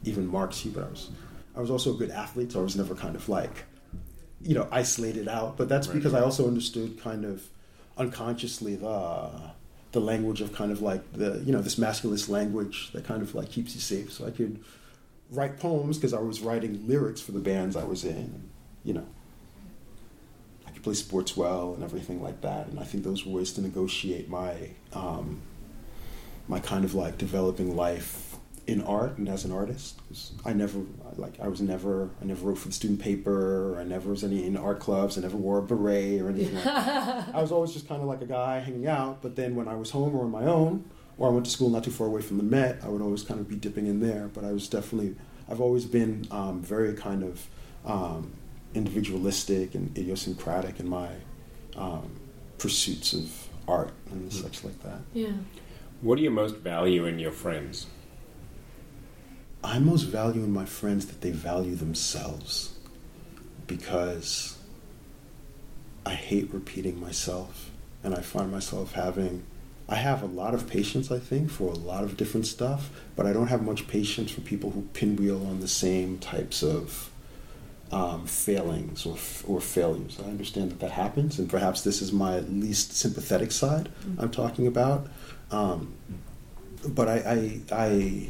[0.04, 0.72] even marks you.
[0.72, 1.10] But I was
[1.58, 3.66] I was also a good athlete, so I was never kind of like
[4.42, 5.58] you know isolated out.
[5.58, 5.96] But that's right.
[5.96, 7.44] because I also understood kind of
[7.98, 9.32] unconsciously the
[9.92, 13.34] the language of kind of like the you know this masculinist language that kind of
[13.34, 14.12] like keeps you safe.
[14.14, 14.64] So I could
[15.32, 18.50] write poems because I was writing lyrics for the bands I was in.
[18.84, 19.08] You know,
[20.68, 22.68] I could play sports well and everything like that.
[22.68, 25.42] And I think those were ways to negotiate my um,
[26.48, 28.27] my kind of like developing life
[28.68, 30.00] in art and as an artist.
[30.46, 30.82] I never
[31.16, 33.78] like I was never I never wrote for the student paper.
[33.80, 35.18] I never was any in art clubs.
[35.18, 36.56] I never wore a beret or anything.
[36.56, 37.30] like that.
[37.34, 39.22] I was always just kind of like a guy hanging out.
[39.22, 40.84] But then when I was home or on my own,
[41.18, 43.24] or I went to school not too far away from the Met, I would always
[43.24, 44.30] kind of be dipping in there.
[44.34, 45.16] But I was definitely
[45.50, 47.48] I've always been um, very kind of
[47.86, 48.34] um,
[48.74, 51.10] individualistic and idiosyncratic in my
[51.78, 52.12] um,
[52.58, 54.44] pursuits of art and mm-hmm.
[54.44, 55.00] such like that.
[55.14, 55.32] Yeah.
[56.02, 57.88] What do you most value in your friends?
[59.68, 62.74] I most value in my friends that they value themselves
[63.68, 64.58] because
[66.06, 67.70] I hate repeating myself
[68.02, 69.44] and I find myself having
[69.90, 73.26] I have a lot of patience I think for a lot of different stuff but
[73.26, 77.12] I don't have much patience for people who pinwheel on the same types of
[77.92, 80.18] um, failings or, or failures.
[80.20, 84.20] I understand that that happens, and perhaps this is my least sympathetic side mm-hmm.
[84.20, 85.08] I'm talking about.
[85.52, 85.94] Um,
[86.86, 88.30] but I, I, I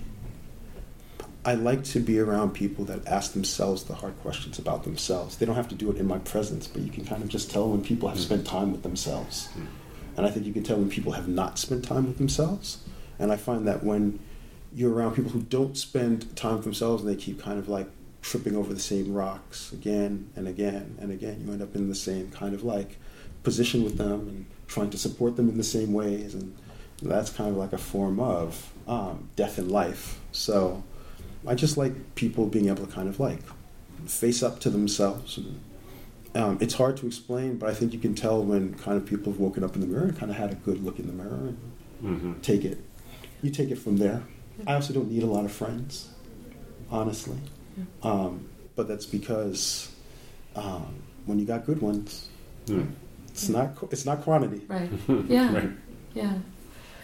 [1.47, 5.37] I like to be around people that ask themselves the hard questions about themselves.
[5.37, 7.49] They don't have to do it in my presence, but you can kind of just
[7.49, 9.47] tell when people have spent time with themselves.
[10.17, 12.79] And I think you can tell when people have not spent time with themselves.
[13.17, 14.19] And I find that when
[14.73, 17.87] you're around people who don't spend time with themselves and they keep kind of like
[18.21, 21.95] tripping over the same rocks again and again and again, you end up in the
[21.95, 22.97] same kind of like
[23.43, 26.33] position with them and trying to support them in the same ways.
[26.33, 26.57] And
[27.01, 30.19] that's kind of like a form of um, death in life.
[30.33, 30.83] So,
[31.47, 33.39] I just like people being able to kind of like
[34.05, 35.37] face up to themselves.
[35.37, 35.61] And,
[36.35, 39.31] um, it's hard to explain, but I think you can tell when kind of people
[39.31, 41.13] have woken up in the mirror and kind of had a good look in the
[41.13, 41.71] mirror and
[42.03, 42.41] mm-hmm.
[42.41, 42.77] take it.
[43.41, 44.23] You take it from there.
[44.65, 46.09] I also don't need a lot of friends,
[46.91, 47.37] honestly.
[48.01, 49.91] Um, but that's because
[50.55, 52.27] um, when you got good ones,
[52.65, 52.91] mm.
[53.29, 54.65] it's not it's not quantity.
[54.67, 54.89] Right.
[55.29, 55.53] Yeah.
[55.53, 55.69] right.
[56.15, 56.33] Yeah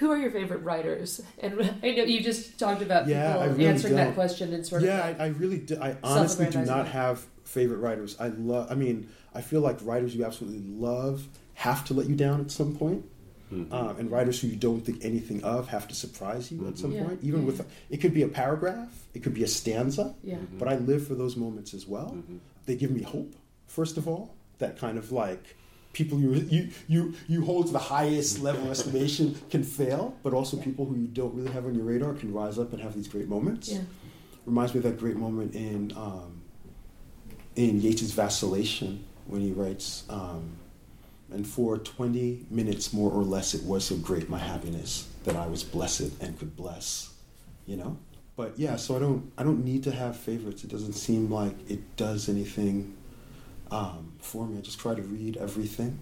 [0.04, 1.22] who are your favorite writers?
[1.42, 4.08] And I know you just talked about yeah, people really answering don't.
[4.08, 5.18] that question and sort yeah, of.
[5.18, 8.18] Yeah, I, I, really, do, I honestly do not have favorite writers.
[8.20, 8.70] I love.
[8.70, 12.52] I mean, I feel like writers you absolutely love have to let you down at
[12.52, 13.06] some point.
[13.52, 13.74] Mm-hmm.
[13.74, 16.70] Um, and writers who you don't think anything of have to surprise you mm-hmm.
[16.70, 17.04] at some yeah.
[17.04, 17.20] point.
[17.22, 17.46] Even yeah.
[17.46, 20.16] with a, it could be a paragraph, it could be a stanza.
[20.24, 20.36] Yeah.
[20.36, 20.58] Mm-hmm.
[20.58, 22.16] But I live for those moments as well.
[22.16, 22.38] Mm-hmm.
[22.66, 23.36] They give me hope.
[23.68, 25.56] First of all, that kind of like
[25.94, 30.34] people you you you you hold to the highest level of estimation can fail, but
[30.34, 32.96] also people who you don't really have on your radar can rise up and have
[32.96, 33.70] these great moments.
[33.72, 33.82] Yeah.
[34.46, 36.42] Reminds me of that great moment in um,
[37.56, 40.58] in Yeats's Vacillation when he writes, um,
[41.32, 45.48] and for twenty minutes more or less, it was so great my happiness that I
[45.48, 47.14] was blessed and could bless,
[47.66, 47.98] you know.
[48.36, 50.64] But yeah, so I don't I don't need to have favorites.
[50.64, 52.96] It doesn't seem like it does anything
[53.74, 54.58] um, for me.
[54.58, 55.98] I just try to read everything.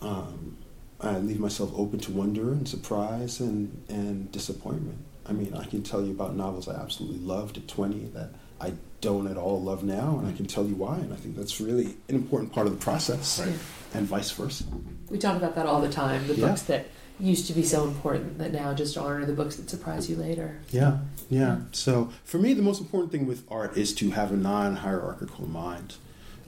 [0.00, 0.56] Um,
[1.00, 4.98] I leave myself open to wonder and surprise and, and disappointment.
[5.26, 8.74] I mean, I can tell you about novels I absolutely loved at 20 that I
[9.00, 10.96] don't at all love now, and I can tell you why.
[10.96, 13.54] And I think that's really an important part of the process, Right.
[13.94, 14.64] and vice versa.
[15.08, 16.26] We talk about that all the time.
[16.28, 16.48] The Yeah.
[16.48, 16.86] books that
[17.18, 20.16] used to be so important that now just aren't, or the books that surprise you
[20.16, 20.58] later.
[20.70, 20.98] Yeah,
[21.30, 21.40] yeah.
[21.40, 21.58] Yeah.
[21.72, 25.94] So for me, the most important thing with art is to have a non-hierarchical mind,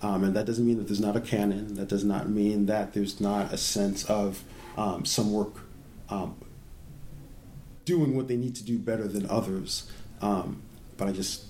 [0.03, 1.75] um, and that doesn't mean that there's not a canon.
[1.75, 4.43] That does not mean that there's not a sense of
[4.77, 5.55] um, some work
[6.09, 6.37] um,
[7.85, 9.91] doing what they need to do better than others.
[10.21, 10.63] Um,
[10.97, 11.47] but I just,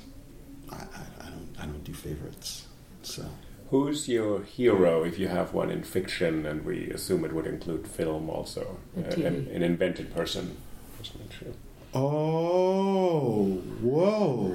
[0.71, 2.67] I, I, I don't, I don't do favorites.
[3.03, 3.25] So
[3.73, 7.89] Who's your hero, if you have one in fiction, and we assume it would include
[7.89, 10.59] film also, And uh, an, an invented person?
[11.01, 11.55] Just make sure.
[11.95, 13.47] Oh,
[13.81, 14.55] whoa.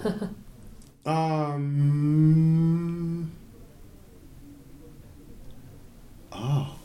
[1.12, 2.28] um.
[6.38, 6.76] Oh,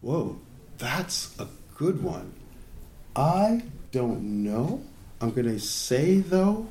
[0.00, 0.38] whoa.
[0.78, 1.46] That's a
[1.76, 2.32] good one.
[3.14, 4.82] I don't know.
[5.20, 6.66] I'm going to say, though,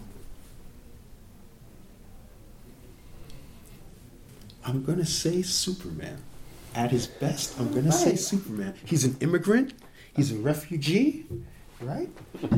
[4.65, 6.21] I'm going to say Superman.
[6.73, 8.73] At his best, I'm going to say Superman.
[8.85, 9.73] He's an immigrant,
[10.15, 11.25] he's a refugee,
[11.83, 12.09] right?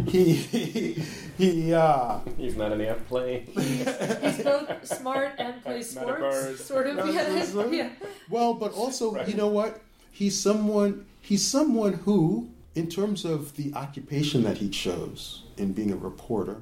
[0.08, 1.04] He, he,
[1.38, 3.46] he uh, He's not an airplane.
[3.56, 6.44] He's both smart and plays Not a bird.
[6.58, 6.66] sports.
[6.66, 6.96] Sort of.
[6.98, 7.66] Not Yeah.
[7.72, 7.90] yeah.
[8.30, 9.28] Well, but also, Right.
[9.28, 9.82] you know what?
[10.12, 11.06] He's someone.
[11.22, 16.62] He's someone who, in terms of the occupation that he chose in being a reporter,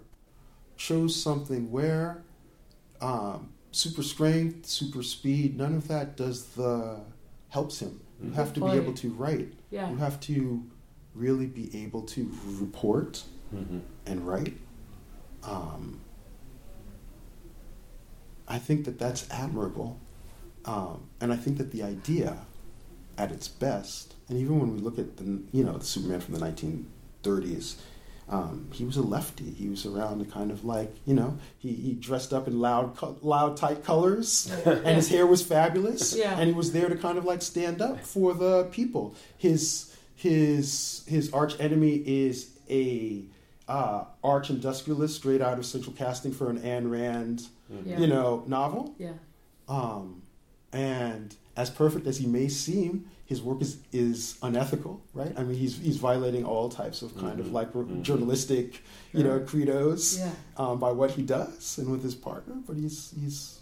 [0.77, 2.23] chose something where
[3.01, 6.99] um, super strength, super speed, none of that does the
[7.49, 7.99] helps him.
[8.23, 9.51] You have to be able to write.
[9.71, 9.89] Yeah.
[9.89, 10.63] You have to
[11.15, 13.79] really be able to report Mm-hmm.
[14.05, 14.55] and write.
[15.43, 15.99] Um,
[18.47, 19.99] I think that that's admirable,
[20.65, 22.37] um, and I think that the idea,
[23.17, 26.35] at its best, and even when we look at the you know the Superman from
[26.35, 27.75] the 1930s,
[28.29, 29.51] um, he was a lefty.
[29.51, 32.95] He was around the kind of like you know he, he dressed up in loud
[32.97, 36.37] co- loud tight colors, and his hair was fabulous, Yeah.
[36.37, 39.15] and he was there to kind of like stand up for the people.
[39.37, 39.90] His
[40.21, 43.23] his his arch enemy is a
[43.67, 47.47] uh, arch industrialist straight out of central casting for an Ayn Rand,
[47.85, 47.99] Yeah.
[47.99, 48.93] you know, novel.
[48.99, 49.13] Yeah.
[49.67, 50.21] Um,
[50.73, 55.33] and as perfect as he may seem, his work is, is unethical, right?
[55.37, 57.69] I mean, he's he's violating all types of kind of like
[58.03, 58.81] journalistic,
[59.13, 60.31] you know, credos Yeah.
[60.57, 62.55] um, by what he does and with his partner.
[62.67, 63.59] But he's he's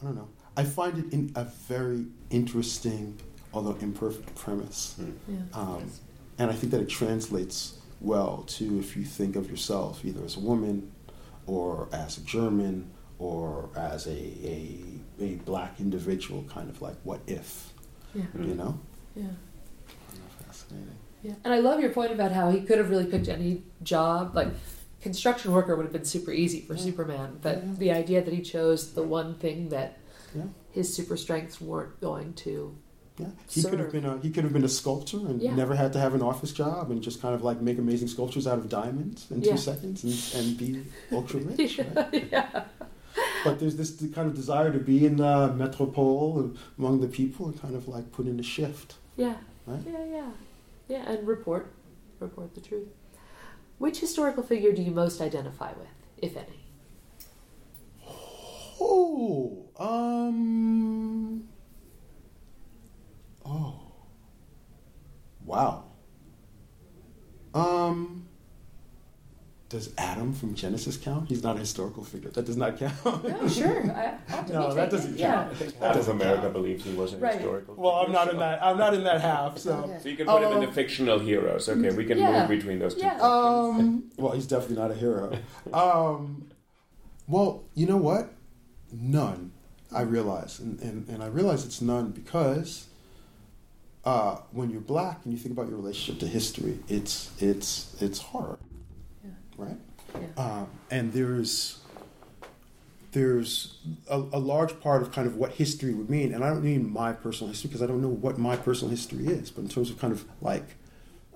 [0.00, 0.28] I don't know.
[0.58, 3.18] I find it in a very interesting,
[3.56, 4.96] although imperfect premise.
[5.26, 5.36] Yeah.
[5.54, 5.90] Um,
[6.38, 10.36] and I think that it translates well to if you think of yourself either as
[10.36, 10.92] a woman
[11.46, 14.78] or as a German or as a, a,
[15.20, 17.72] a black individual, kind of like what if,
[18.14, 18.24] Yeah.
[18.38, 18.78] you know?
[19.16, 19.24] Yeah.
[20.46, 20.90] Fascinating.
[21.22, 21.32] Yeah.
[21.44, 24.36] And I love your point about how he could have really picked any job.
[24.36, 24.48] Like
[25.00, 27.72] construction worker would have been super easy for Superman, but Yeah.
[27.78, 29.98] the idea that he chose the one thing that
[30.34, 30.42] Yeah.
[30.72, 32.76] his super strengths weren't going to.
[33.18, 35.54] Yeah, he could have been a he could have been a sculptor and Yeah.
[35.54, 38.46] never had to have an office job and just kind of like make amazing sculptures
[38.46, 39.52] out of diamonds in Yeah.
[39.52, 41.78] two seconds and, and be ultra rich.
[41.78, 42.28] right?
[42.30, 42.64] yeah.
[43.44, 47.60] But there's this kind of desire to be in the metropole among the people and
[47.60, 48.96] kind of like put in a shift.
[49.16, 49.36] Yeah.
[49.66, 49.80] Right?
[49.86, 50.30] Yeah, yeah.
[50.88, 51.72] Yeah, and report
[52.20, 52.88] report the truth.
[53.78, 55.88] Which historical figure do you most identify with,
[56.18, 56.60] if any?
[58.80, 61.48] Oh, um,
[63.46, 63.80] oh,
[65.44, 65.84] wow.
[67.54, 68.28] Um,
[69.68, 71.28] does Adam from Genesis count?
[71.28, 72.30] He's not a historical figure.
[72.30, 72.94] That does not count.
[73.24, 73.90] No, sure.
[73.90, 74.14] I,
[74.48, 75.32] No, that doesn't Yeah.
[75.34, 75.50] count.
[75.50, 76.52] I think That half of doesn't America count.
[76.52, 77.34] believes he wasn't Right.
[77.34, 77.74] historical.
[77.76, 78.62] Well, I'm figure, not in that.
[78.62, 79.58] I'm not in that half.
[79.58, 79.98] So, Okay.
[80.02, 80.72] So you can put him in the Oh.
[80.72, 81.68] fictional heroes.
[81.68, 82.40] Okay, we can Yeah.
[82.40, 83.00] move between those two.
[83.00, 83.18] Yeah.
[83.20, 85.32] um, well, he's definitely not a hero.
[85.72, 86.48] Um,
[87.26, 88.30] well, you know what?
[88.92, 89.52] None.
[89.92, 92.86] I realize, and, and, and I realize it's none because
[94.06, 98.20] uh, when you're black and you think about your relationship to history, it's it's it's
[98.20, 98.58] horror,
[99.24, 99.30] Yeah.
[99.58, 99.76] right?
[100.14, 100.42] Yeah.
[100.42, 101.80] Um, and there's
[103.12, 103.78] there's
[104.08, 106.90] a, a large part of kind of what history would mean, and I don't mean
[106.90, 109.90] my personal history because I don't know what my personal history is, but in terms
[109.90, 110.76] of kind of like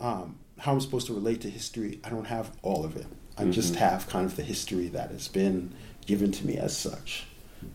[0.00, 3.06] um, how I'm supposed to relate to history, I don't have all of it.
[3.38, 5.72] I just have kind of the history that has been
[6.04, 7.24] given to me as such.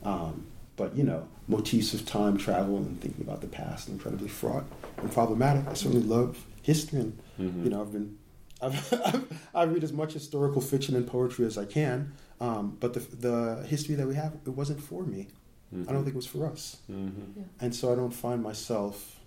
[0.04, 0.46] Um,
[0.78, 4.66] but you know, motifs of time travel and thinking about the past are incredibly fraught
[4.98, 5.68] and problematic.
[5.68, 8.18] I certainly love history, and you know, I've been
[8.62, 12.14] I've, I read as much historical fiction and poetry as I can.
[12.42, 15.28] Um, but the the history that we have, it wasn't for me.
[15.74, 17.42] I don't think it was for us, Mm-hmm.
[17.60, 19.20] and so I don't find myself.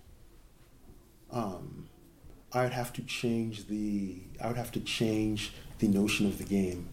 [1.31, 1.87] Um,
[2.53, 4.17] I'd have to change the.
[4.41, 6.89] I would have to change the notion of the game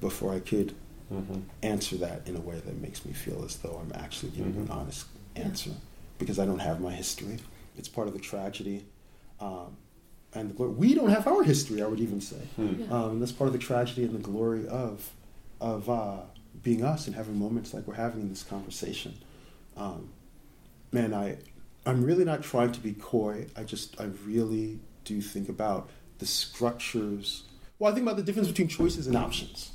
[0.00, 0.74] before I could
[1.12, 1.40] mm-hmm.
[1.62, 4.72] answer that in a way that makes me feel as though I'm actually giving mm-hmm.
[4.72, 5.06] an honest
[5.36, 5.76] answer yeah.
[6.18, 7.38] because I don't have my history.
[7.76, 8.84] It's part of the tragedy.
[9.40, 9.76] Um,
[10.34, 10.72] and the glory.
[10.72, 12.40] We don't have our history, I would even say.
[12.56, 12.86] Yeah.
[12.90, 15.10] Um, that's part of the tragedy and the glory of,
[15.60, 16.20] of uh,
[16.62, 19.14] being us and having moments like we're having in this conversation.
[19.76, 20.10] Um,
[20.90, 21.38] man, I,
[21.84, 23.46] I'm really not trying to be coy.
[23.56, 27.44] I just, I really do think about the structures.
[27.78, 29.72] Well, I think about the difference between choices and options,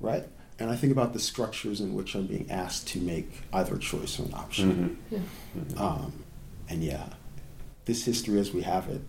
[0.00, 0.28] right?
[0.58, 3.78] And I think about the structures in which I'm being asked to make either a
[3.78, 4.98] choice or an option.
[5.10, 5.14] Mm-hmm.
[5.14, 5.20] Yeah.
[5.56, 5.82] Mm-hmm.
[5.82, 6.24] Um,
[6.68, 7.10] and yeah,
[7.84, 9.00] this history as we have it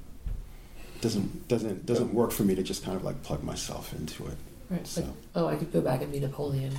[1.02, 4.38] doesn't doesn't doesn't work for me to just kind of like plug myself into it.
[4.70, 4.86] Right.
[4.86, 5.02] So.
[5.02, 6.78] Like, oh, I could go back and be Napoleon.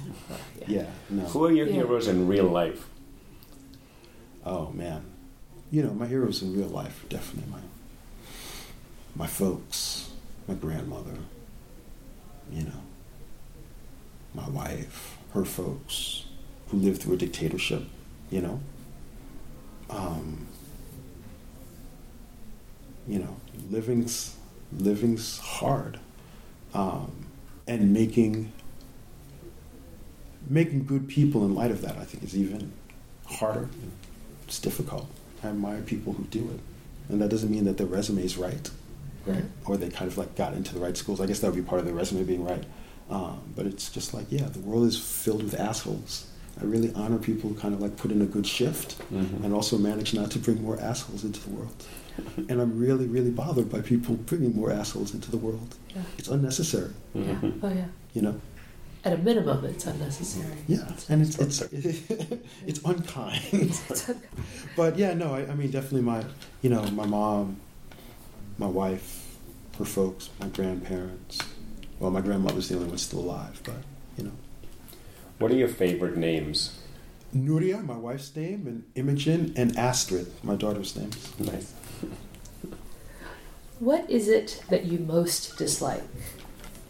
[0.60, 0.66] yeah.
[0.68, 0.86] yeah.
[1.08, 1.24] No.
[1.24, 1.72] Who are your yeah.
[1.72, 2.88] heroes in real life?
[4.44, 5.04] Oh man,
[5.70, 7.60] you know my heroes in real life definitely my
[9.14, 10.10] my folks,
[10.46, 11.16] my grandmother,
[12.52, 12.82] you know,
[14.34, 16.24] my wife, her folks,
[16.68, 17.84] who lived through a dictatorship,
[18.30, 18.60] you know.
[19.88, 20.46] Um,
[23.08, 23.36] you know,
[23.70, 24.36] living's
[24.72, 25.98] living's hard,
[26.74, 27.26] um,
[27.66, 28.52] and making
[30.48, 32.72] making good people in light of that, I think, is even
[33.26, 33.68] harder.
[34.46, 35.08] It's difficult.
[35.42, 36.60] I admire people who do it,
[37.12, 38.70] and that doesn't mean that their resume is right,
[39.26, 39.44] right?
[39.66, 41.20] Or they kind of like got into the right schools.
[41.20, 42.64] I guess that would be part of their resume being right.
[43.10, 46.26] Um, but it's just like, yeah, the world is filled with assholes.
[46.60, 49.44] I really honor people who kind of like put in a good shift mm-hmm.
[49.44, 51.84] and also manage not to bring more assholes into the world
[52.36, 55.74] and I'm really, really bothered by people bringing more assholes into the world.
[55.94, 56.02] Yeah.
[56.18, 56.92] It's unnecessary.
[57.14, 57.24] Yeah.
[57.24, 57.64] Mm-hmm.
[57.64, 57.86] Oh yeah.
[58.14, 58.40] You know.
[59.02, 60.58] At a minimum, it's unnecessary.
[60.68, 61.60] Yeah, and it's it's
[62.66, 63.80] it's unkind.
[64.76, 66.24] but yeah, no, I, I mean definitely my
[66.62, 67.56] you know my mom,
[68.58, 69.36] my wife,
[69.78, 71.38] her folks, my grandparents.
[72.00, 73.76] Well, my grandmother's the only one still alive, but
[74.16, 74.32] you know.
[75.38, 76.76] What are your favorite names?
[77.34, 81.10] Nuria, my wife's name, and Imogen, and Astrid, my daughter's name.
[81.38, 81.72] Nice.
[83.78, 86.02] What is it that you most dislike?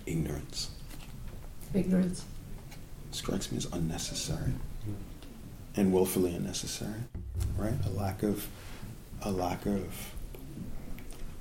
[0.06, 0.70] Ignorance.
[1.72, 2.24] Ignorance.
[3.12, 4.54] Strikes me as unnecessary
[5.76, 7.02] and willfully unnecessary,
[7.56, 7.74] right?
[7.86, 8.48] A lack of
[9.22, 10.14] a lack of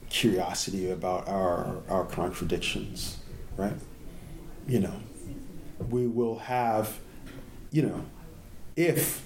[0.10, 3.18] curiosity about our our contradictions,
[3.60, 3.74] right?
[4.68, 4.94] You know,
[5.90, 7.00] we will have,
[7.72, 8.06] you know,
[8.76, 9.26] if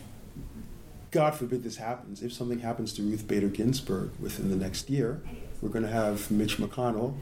[1.12, 5.22] God forbid this happens, if something happens to Ruth Bader Ginsburg within the next year,
[5.62, 7.16] we're going to have Mitch McConnell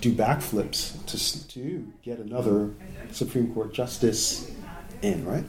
[0.00, 2.70] do backflips to, to get another
[3.10, 4.50] Supreme Court justice
[5.02, 5.44] in, right?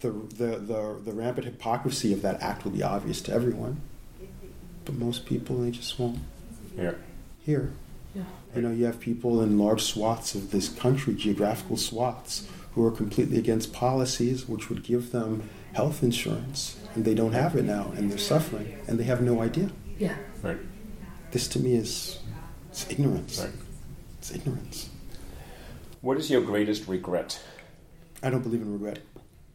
[0.00, 3.80] The, the, the, the rampant hypocrisy of that act will be obvious to everyone,
[4.84, 6.18] but most people, they just won't
[6.76, 7.00] hear.
[7.44, 7.72] Hear.
[8.54, 8.60] Yeah.
[8.60, 12.90] You know, you have people in large swaths of this country, geographical swaths, who are
[12.90, 17.92] completely against policies which would give them health insurance, and they don't have it now,
[17.96, 19.70] and they're suffering, and they have no idea.
[19.98, 20.16] Yeah.
[20.42, 20.58] Right.
[21.30, 22.18] This to me is
[22.70, 23.40] it's ignorance.
[23.40, 23.52] Right.
[24.18, 24.88] It's ignorance.
[26.00, 27.40] What is your greatest regret?
[28.22, 29.00] I don't believe in regret.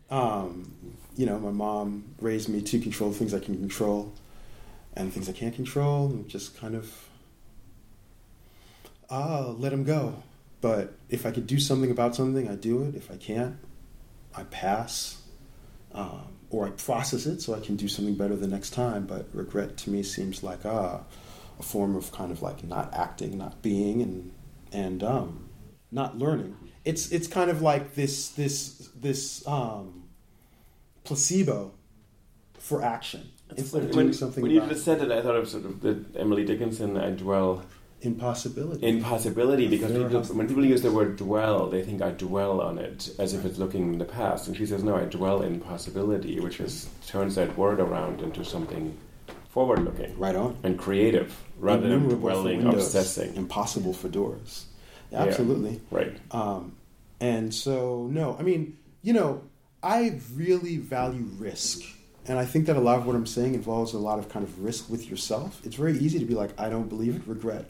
[0.10, 0.74] Um,
[1.16, 4.14] you know, my mom raised me to control things I can control
[4.96, 7.09] and things I can't control, and just kind of
[9.10, 10.24] ah, let him go.
[10.62, 12.96] But if I could do something about something, I do it.
[12.96, 13.58] If I can't,
[14.36, 15.22] I pass.
[15.92, 19.06] Um, or I process it so I can do something better the next time.
[19.06, 21.02] But regret to me seems like ah,
[21.60, 24.32] a form of kind of like not acting, not being, and
[24.72, 25.50] and um,
[25.92, 26.56] not learning.
[26.86, 30.04] It's it's kind of like this this this um,
[31.04, 31.74] placebo
[32.58, 34.42] for action of doing when, something.
[34.42, 36.98] When you just said it, I thought of sort of the Emily Dickinson.
[36.98, 37.64] I dwell.
[38.02, 38.88] Impossibility.
[38.88, 43.10] Impossibility, because people, when people use the word dwell, they think I dwell on it
[43.20, 44.48] as if it's looking in the past.
[44.48, 48.46] And she says, no, I dwell in possibility, which is turns that word around into
[48.46, 48.98] something
[49.50, 50.18] forward looking.
[50.18, 50.58] Right on.
[50.64, 53.36] And creative rather than dwelling, obsessing.
[53.36, 54.66] Impossible for doors.
[55.12, 55.82] Yeah, absolutely.
[55.92, 56.18] Yeah, right.
[56.32, 56.78] Um,
[57.20, 59.42] and so, no, I mean, you know,
[59.84, 61.82] I really value risk.
[62.28, 64.46] And I think that a lot of what I'm saying involves a lot of kind
[64.46, 65.60] of risk with yourself.
[65.66, 67.66] It's very easy to be like, I don't believe it, regret.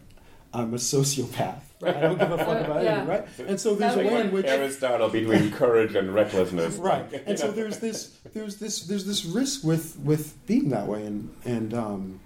[0.53, 1.61] I'm a sociopath.
[1.81, 1.95] Right?
[1.95, 2.89] I don't give a fuck about yeah.
[2.89, 3.27] anything, right?
[3.47, 7.09] And so there's a way in which Aristotle between courage and recklessness, right?
[7.25, 11.33] and so there's this, there's this, there's this risk with with being that way, and
[11.45, 12.19] and um,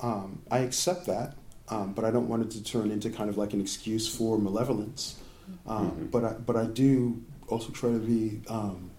[0.00, 1.34] um, I accept that,
[1.68, 4.38] um, but I don't want it to turn into kind of like an excuse for
[4.38, 5.20] malevolence.
[5.66, 6.06] Um, mm-hmm.
[6.06, 8.90] But I, but I do also try to be um,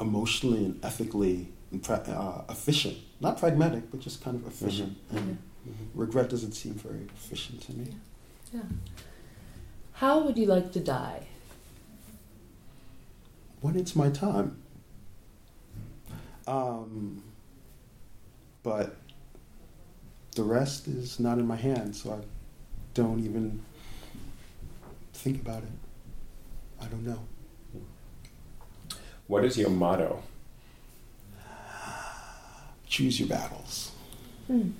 [0.00, 1.52] emotionally and ethically
[1.88, 4.96] uh, efficient, not pragmatic, but just kind of efficient.
[5.08, 5.16] Mm-hmm.
[5.18, 6.00] And mm-hmm.
[6.00, 7.86] regret doesn't seem very efficient to me.
[8.52, 8.60] Yeah.
[8.60, 8.62] yeah.
[9.94, 11.26] How would you like to die?
[13.66, 14.56] when it's my time.
[16.46, 17.22] Um,
[18.62, 18.94] but
[20.36, 22.18] the rest is not in my hands, so I
[22.94, 23.60] don't even
[25.12, 25.68] think about it.
[26.80, 27.18] I don't know.
[29.26, 30.22] What is your motto?
[32.86, 33.90] Choose your battles.
[34.46, 34.70] Hmm.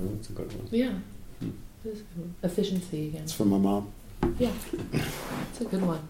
[0.00, 0.68] Oh, that's a good one.
[0.70, 0.92] Yeah.
[1.40, 1.50] Hmm.
[1.84, 2.34] This is a good one.
[2.42, 3.22] Efficiency again.
[3.22, 3.92] It's from my mom.
[4.38, 4.52] Yeah,
[4.92, 6.08] it's a good one.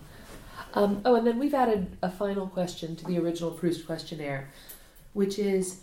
[0.75, 4.51] Um, oh, and then we've added a final question to the original Proust questionnaire,
[5.13, 5.81] which is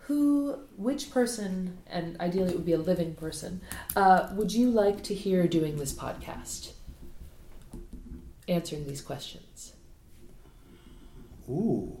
[0.00, 3.60] who, which person, and ideally it would be a living person,
[3.96, 6.72] uh, would you like to hear doing this podcast?
[8.48, 9.72] Answering these questions.
[11.48, 11.96] Ooh.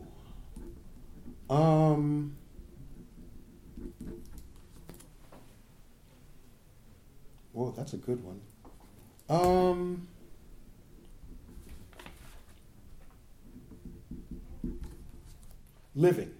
[1.48, 2.36] Um.
[7.52, 8.40] Whoa, that's a good one.
[9.28, 10.08] Um.
[15.94, 16.32] Living.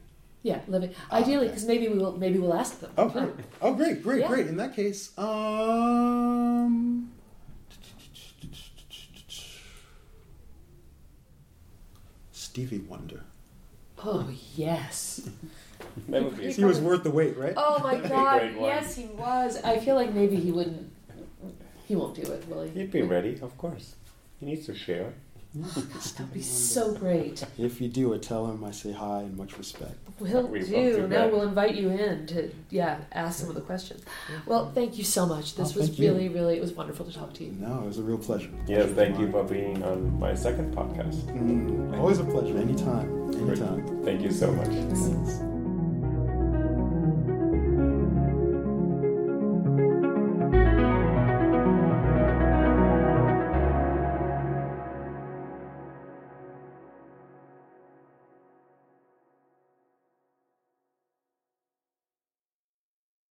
[0.43, 0.95] Yeah, living.
[1.11, 1.49] Ah, Ideally, okay.
[1.49, 2.17] because maybe we will.
[2.17, 2.91] Maybe we'll ask them.
[2.99, 3.31] Oh, great.
[3.61, 4.29] Oh, great, great, Yeah.
[4.29, 4.47] great.
[4.47, 7.11] In that case, um.
[12.33, 13.23] Stevie Wonder.
[14.05, 15.29] Oh yes.
[16.09, 17.55] That would be He He was worth the wait, right?
[17.57, 18.55] Oh my God!
[18.61, 19.63] Yes, he was.
[19.63, 20.92] I feel like maybe he wouldn't.
[21.93, 22.71] He won't do it, will he?
[22.71, 23.97] He'd be ready, of course.
[24.41, 25.13] He needs to share.
[25.55, 27.45] That'd be so great.
[27.59, 29.93] If you do it, tell him I say hi and much respect.
[30.19, 30.93] We'll We will do.
[30.97, 31.33] do Now that.
[31.33, 34.03] we'll invite you in to yeah ask some of the questions.
[34.47, 35.55] Well, thank you so much.
[35.55, 36.13] This Oh, was thank you.
[36.13, 36.57] really, really.
[36.57, 37.53] It was wonderful to talk to you.
[37.61, 38.49] No, it was a real pleasure.
[38.67, 41.21] Yes, thank you for being on my second podcast.
[41.37, 42.57] Mm, always a pleasure.
[42.57, 43.35] Anytime.
[43.35, 44.03] Anytime.
[44.03, 44.69] Thank you so much.
[44.69, 45.52] Thanks.